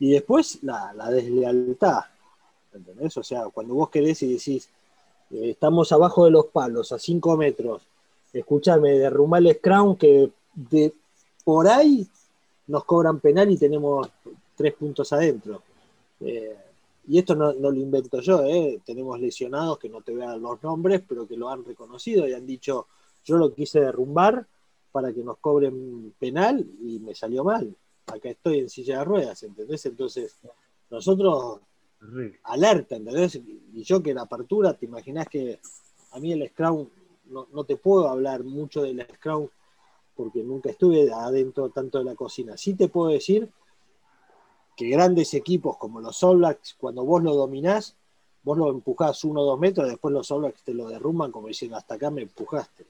Y 0.00 0.12
después 0.12 0.60
la, 0.62 0.92
deslealtad, 1.10 2.04
¿entendés? 2.72 3.16
O 3.16 3.22
sea, 3.22 3.44
cuando 3.52 3.74
vos 3.74 3.90
querés 3.90 4.22
y 4.22 4.32
decís, 4.32 4.68
eh, 5.30 5.50
estamos 5.50 5.92
abajo 5.92 6.24
de 6.24 6.30
los 6.30 6.46
palos, 6.46 6.92
a 6.92 6.98
5 6.98 7.36
metros, 7.36 7.82
escúchame, 8.32 8.92
derrumbar 8.92 9.42
el 9.42 9.54
scrum 9.56 9.96
que 9.96 10.30
de 10.54 10.92
por 11.44 11.68
ahí 11.68 12.06
nos 12.68 12.84
cobran 12.84 13.20
penal 13.20 13.50
y 13.50 13.56
tenemos 13.56 14.08
tres 14.54 14.74
puntos 14.74 15.12
adentro. 15.12 15.62
Eh, 16.20 16.56
y 17.08 17.18
esto 17.18 17.34
no, 17.34 17.52
lo 17.52 17.72
invento 17.72 18.20
yo, 18.20 18.44
eh. 18.44 18.80
tenemos 18.84 19.18
lesionados 19.18 19.78
que 19.78 19.88
no 19.88 20.02
te 20.02 20.14
vean 20.14 20.42
los 20.42 20.62
nombres, 20.62 21.02
pero 21.08 21.26
que 21.26 21.36
lo 21.36 21.48
han 21.48 21.64
reconocido 21.64 22.28
y 22.28 22.34
han 22.34 22.46
dicho, 22.46 22.86
yo 23.28 23.38
lo 23.38 23.54
quise 23.54 23.80
derrumbar 23.80 24.46
para 24.90 25.12
que 25.12 25.22
nos 25.22 25.38
cobren 25.38 26.14
penal 26.18 26.66
y 26.80 26.98
me 26.98 27.14
salió 27.14 27.44
mal 27.44 27.74
acá 28.12 28.30
estoy 28.30 28.60
en 28.60 28.68
silla 28.68 28.98
de 28.98 29.04
ruedas, 29.04 29.42
¿entendés? 29.42 29.84
Entonces, 29.86 30.38
nosotros 30.90 31.60
alerta, 32.44 32.96
¿entendés? 32.96 33.36
Y 33.36 33.82
yo 33.82 34.02
que 34.02 34.10
en 34.10 34.18
apertura, 34.18 34.74
te 34.74 34.86
imaginás 34.86 35.28
que 35.28 35.60
a 36.12 36.20
mí 36.20 36.32
el 36.32 36.48
Scrum, 36.48 36.88
no, 37.26 37.64
te 37.64 37.76
puedo 37.76 38.08
hablar 38.08 38.44
mucho 38.44 38.82
del 38.82 39.06
Scrum 39.14 39.48
porque 40.14 40.42
nunca 40.42 40.70
estuve 40.70 41.10
adentro 41.12 41.68
tanto 41.70 41.98
de 41.98 42.04
la 42.04 42.14
cocina. 42.14 42.56
Sí 42.56 42.74
te 42.74 42.88
puedo 42.88 43.10
decir 43.10 43.50
que 44.76 44.88
grandes 44.88 45.34
equipos 45.34 45.76
como 45.76 46.00
los 46.00 46.22
All 46.22 46.38
Blacks, 46.38 46.74
cuando 46.78 47.04
vos 47.04 47.22
lo 47.22 47.34
dominás, 47.34 47.96
vos 48.42 48.56
lo 48.56 48.70
empujás 48.70 49.22
uno 49.24 49.42
o 49.42 49.44
dos 49.44 49.58
metros, 49.58 49.88
después 49.88 50.12
los 50.12 50.30
All 50.30 50.40
Blacks 50.40 50.62
te 50.62 50.74
lo 50.74 50.88
derrumban 50.88 51.30
como 51.30 51.48
diciendo, 51.48 51.76
hasta 51.76 51.94
acá 51.94 52.10
me 52.10 52.22
empujaste 52.22 52.86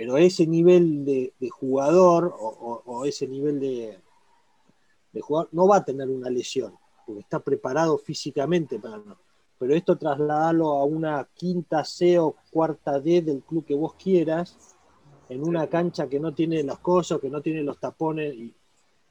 pero 0.00 0.16
ese 0.16 0.46
nivel 0.46 1.04
de, 1.04 1.34
jugador 1.50 2.34
o, 2.34 3.04
ese 3.04 3.28
nivel 3.28 3.60
de, 3.60 3.98
jugador 5.20 5.50
no 5.52 5.68
va 5.68 5.76
a 5.76 5.84
tener 5.84 6.08
una 6.08 6.30
lesión, 6.30 6.72
porque 7.04 7.20
está 7.20 7.38
preparado 7.38 7.98
físicamente 7.98 8.78
para 8.78 8.96
no. 8.96 9.18
Pero 9.58 9.74
esto 9.74 9.98
trasladarlo 9.98 10.70
a 10.70 10.84
una 10.84 11.28
quinta 11.34 11.84
C 11.84 12.18
o 12.18 12.34
cuarta 12.50 12.98
D 12.98 13.20
del 13.20 13.42
club 13.42 13.66
que 13.66 13.74
vos 13.74 13.92
quieras, 14.02 14.74
en 15.28 15.46
una 15.46 15.66
cancha 15.66 16.08
que 16.08 16.18
no 16.18 16.32
tiene 16.32 16.62
los 16.62 16.78
cosos, 16.78 17.20
que 17.20 17.28
no 17.28 17.42
tiene 17.42 17.62
los 17.62 17.78
tapones, 17.78 18.32
y, 18.32 18.54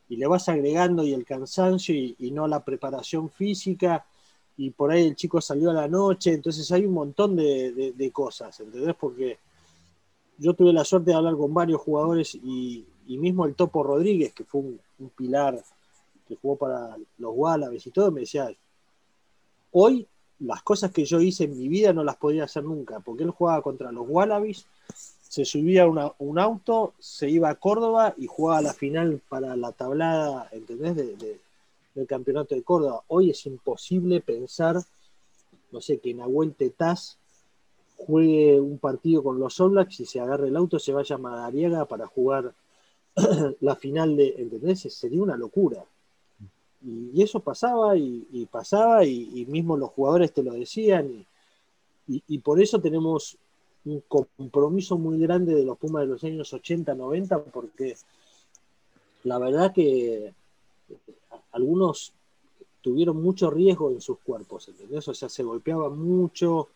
le 0.08 0.26
vas 0.26 0.50
agregando 0.50 1.04
y 1.04 1.14
el 1.14 1.24
cansancio 1.24 1.94
y, 1.94 2.32
no 2.32 2.48
la 2.48 2.66
preparación 2.66 3.30
física, 3.30 4.08
y 4.58 4.72
por 4.72 4.90
ahí 4.90 5.06
el 5.06 5.16
chico 5.16 5.40
salió 5.40 5.70
a 5.70 5.76
la 5.76 5.88
noche, 5.88 6.34
entonces 6.34 6.72
hay 6.72 6.88
un 6.88 6.96
montón 6.96 7.36
de, 7.36 7.94
de 7.96 8.12
cosas, 8.12 8.60
¿entendés? 8.60 8.96
Porque 8.96 9.38
yo 10.40 10.54
tuve 10.54 10.74
la 10.74 10.86
suerte 10.86 11.12
de 11.12 11.18
hablar 11.18 11.36
con 11.36 11.54
varios 11.54 11.82
jugadores 11.82 12.36
y, 12.36 12.86
mismo 13.08 13.46
el 13.46 13.56
Topo 13.56 13.84
Rodríguez, 13.84 14.34
que 14.34 14.44
fue 14.44 14.62
un, 14.62 14.80
pilar 15.16 15.62
que 16.28 16.36
jugó 16.36 16.58
para 16.58 16.96
los 17.18 17.34
Wallabies 17.36 17.88
y 17.88 17.92
todo, 17.92 18.12
me 18.12 18.22
decía, 18.22 18.52
hoy 19.72 20.06
las 20.40 20.62
cosas 20.62 20.92
que 20.92 21.06
yo 21.06 21.20
hice 21.20 21.46
en 21.46 21.58
mi 21.58 21.68
vida 21.68 21.92
no 21.92 22.04
las 22.04 22.18
podía 22.18 22.44
hacer 22.44 22.64
nunca, 22.64 23.00
porque 23.00 23.24
él 23.24 23.32
jugaba 23.32 23.62
contra 23.62 23.92
los 23.92 24.06
Wallabies, 24.08 24.66
se 25.22 25.46
subía 25.46 25.84
a 25.84 26.14
un 26.18 26.40
auto, 26.40 26.94
se 27.00 27.30
iba 27.30 27.50
a 27.50 27.56
Córdoba 27.56 28.14
y 28.18 28.28
jugaba 28.28 28.62
la 28.62 28.74
final 28.74 29.22
para 29.30 29.56
la 29.56 29.72
tablada, 29.72 30.50
¿entendés? 30.52 30.96
del 30.96 32.08
campeonato 32.08 32.56
de 32.56 32.64
Córdoba. 32.64 33.04
Hoy 33.08 33.30
es 33.30 33.46
imposible 33.46 34.22
pensar, 34.22 34.78
no 35.72 35.82
sé, 35.82 36.00
que 36.00 36.14
Nahuel 36.14 36.56
Tetaz 36.56 37.19
juegue 38.00 38.60
un 38.60 38.80
partido 38.80 39.22
con 39.22 39.40
los 39.40 39.60
All 39.60 39.88
y 39.90 40.06
se 40.06 40.20
agarre 40.20 40.48
el 40.48 40.56
auto, 40.56 40.80
se 40.80 40.94
vaya 40.94 41.16
a 41.16 41.20
Madariaga 41.20 41.86
para 41.86 42.08
jugar 42.08 42.54
la 43.60 43.76
final 43.76 44.16
de, 44.16 44.36
¿entendés? 44.38 44.82
Sería 44.94 45.22
una 45.22 45.36
locura. 45.36 45.84
Y, 46.82 47.22
eso 47.22 47.42
pasaba 47.42 47.98
y, 47.98 48.48
pasaba 48.50 49.04
y, 49.06 49.46
mismo 49.50 49.76
los 49.76 49.90
jugadores 49.92 50.32
te 50.34 50.44
lo 50.44 50.54
decían 50.54 51.26
y, 52.08 52.38
por 52.40 52.60
eso 52.60 52.80
tenemos 52.80 53.38
un 53.86 54.02
compromiso 54.08 54.98
muy 54.98 55.20
grande 55.20 55.54
de 55.54 55.64
los 55.64 55.78
Pumas 55.78 56.04
de 56.04 56.08
los 56.08 56.24
años 56.24 56.52
80, 56.52 56.96
90 56.96 57.44
porque 57.44 57.96
la 59.24 59.38
verdad 59.38 59.74
que 59.74 60.34
algunos 61.52 62.14
tuvieron 62.82 63.22
mucho 63.22 63.52
riesgo 63.52 63.92
en 63.92 64.02
sus 64.02 64.20
cuerpos, 64.20 64.70
¿entendés? 64.70 65.08
O 65.08 65.14
sea, 65.14 65.30
se 65.30 65.44
golpeaban 65.44 66.00
mucho, 66.00 66.70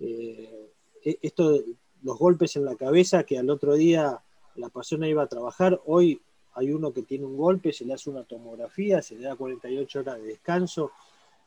eh, 0.00 0.70
e, 1.04 1.18
esto, 1.22 1.62
los 2.02 2.18
golpes 2.18 2.56
en 2.56 2.64
la 2.64 2.76
cabeza, 2.76 3.24
que 3.24 3.38
al 3.38 3.50
otro 3.50 3.74
día 3.74 4.20
la 4.56 4.68
persona 4.68 5.08
iba 5.08 5.22
a 5.22 5.28
trabajar, 5.28 5.80
hoy 5.86 6.20
hay 6.54 6.72
uno 6.72 6.92
que 6.92 7.02
tiene 7.02 7.24
un 7.24 7.36
golpe, 7.36 7.72
se 7.72 7.84
le 7.84 7.94
hace 7.94 8.10
una 8.10 8.24
tomografía, 8.24 9.00
se 9.00 9.16
le 9.16 9.24
da 9.24 9.36
48 9.36 10.00
horas 10.00 10.16
de 10.16 10.26
descanso, 10.26 10.90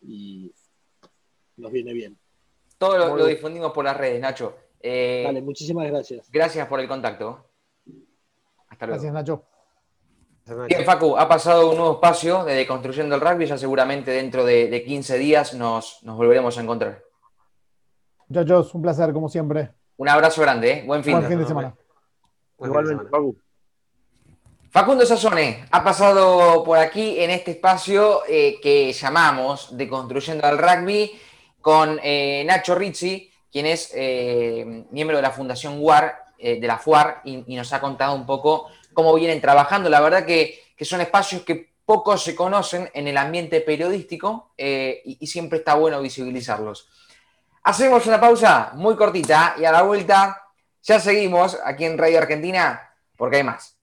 y 0.02 0.52
nos 1.56 1.70
viene 1.70 1.92
bien. 1.92 2.18
Todo 2.76 2.98
lo, 2.98 3.16
lo 3.16 3.26
difundimos 3.26 3.72
por 3.72 3.84
las 3.84 3.96
redes, 3.96 4.20
Nacho. 4.20 4.56
Eh, 4.80 5.22
Dale, 5.24 5.42
muchísimas 5.42 5.86
gracias. 5.88 6.30
Gracias 6.30 6.66
por 6.68 6.80
el 6.80 6.88
contacto. 6.88 7.44
Hasta 8.68 8.86
luego. 8.86 9.02
Gracias, 9.02 9.12
Nacho. 9.12 9.44
Bien, 10.66 10.84
Facu, 10.84 11.18
ha 11.18 11.28
pasado 11.28 11.70
un 11.70 11.76
nuevo 11.76 11.94
espacio 11.94 12.42
de 12.44 12.66
construcción 12.66 13.10
del 13.10 13.20
rugby, 13.20 13.44
ya 13.44 13.58
seguramente 13.58 14.10
dentro 14.12 14.44
de, 14.44 14.82
15 14.82 15.18
días 15.18 15.52
nos, 15.52 15.98
volveremos 16.02 16.56
a 16.56 16.62
encontrar. 16.62 17.02
Muchachos, 18.28 18.74
un 18.74 18.82
placer, 18.82 19.12
como 19.12 19.28
siempre. 19.28 19.70
Un 19.96 20.08
abrazo 20.08 20.40
grande, 20.40 20.72
¿eh? 20.72 20.84
buen 20.86 21.04
fin, 21.04 21.14
buen 21.14 21.26
fin 21.26 21.38
de 21.38 21.46
semana. 21.46 21.74
Igualmente, 22.60 23.04
Facu. 23.10 23.36
Facundo 24.70 25.06
Sazone 25.06 25.66
ha 25.70 25.82
pasado 25.82 26.62
por 26.62 26.78
aquí 26.78 27.18
en 27.20 27.30
este 27.30 27.52
espacio 27.52 28.22
eh, 28.28 28.58
que 28.62 28.92
llamamos 28.92 29.76
de 29.76 29.88
Construyendo 29.88 30.46
al 30.46 30.58
Rugby 30.58 31.10
con 31.60 31.98
eh, 32.02 32.44
Nacho 32.46 32.74
Rizzi, 32.74 33.30
quien 33.50 33.66
es 33.66 33.92
miembro 34.90 35.16
de 35.16 35.22
la 35.22 35.30
Fundación 35.30 35.76
WAR, 35.78 36.22
de 36.38 36.66
la 36.66 36.78
FUAR, 36.78 37.22
y, 37.24 37.56
nos 37.56 37.72
ha 37.72 37.80
contado 37.80 38.14
un 38.14 38.24
poco 38.24 38.68
cómo 38.98 39.14
vienen 39.14 39.40
trabajando. 39.40 39.88
La 39.88 40.00
verdad 40.00 40.26
que, 40.26 40.74
son 40.80 41.00
espacios 41.00 41.42
que 41.42 41.70
pocos 41.84 42.24
se 42.24 42.34
conocen 42.34 42.90
en 42.92 43.06
el 43.06 43.16
ambiente 43.16 43.60
periodístico 43.60 44.50
eh, 44.58 45.02
y, 45.04 45.18
y 45.20 45.26
siempre 45.28 45.60
está 45.60 45.74
bueno 45.74 46.02
visibilizarlos. 46.02 46.88
Hacemos 47.62 48.04
una 48.08 48.20
pausa 48.20 48.72
muy 48.74 48.96
cortita 48.96 49.54
y 49.56 49.64
a 49.64 49.70
la 49.70 49.82
vuelta 49.82 50.42
ya 50.82 50.98
seguimos 50.98 51.56
aquí 51.64 51.84
en 51.84 51.96
Radio 51.96 52.18
Argentina 52.18 52.92
porque 53.16 53.36
hay 53.36 53.44
más. 53.44 53.77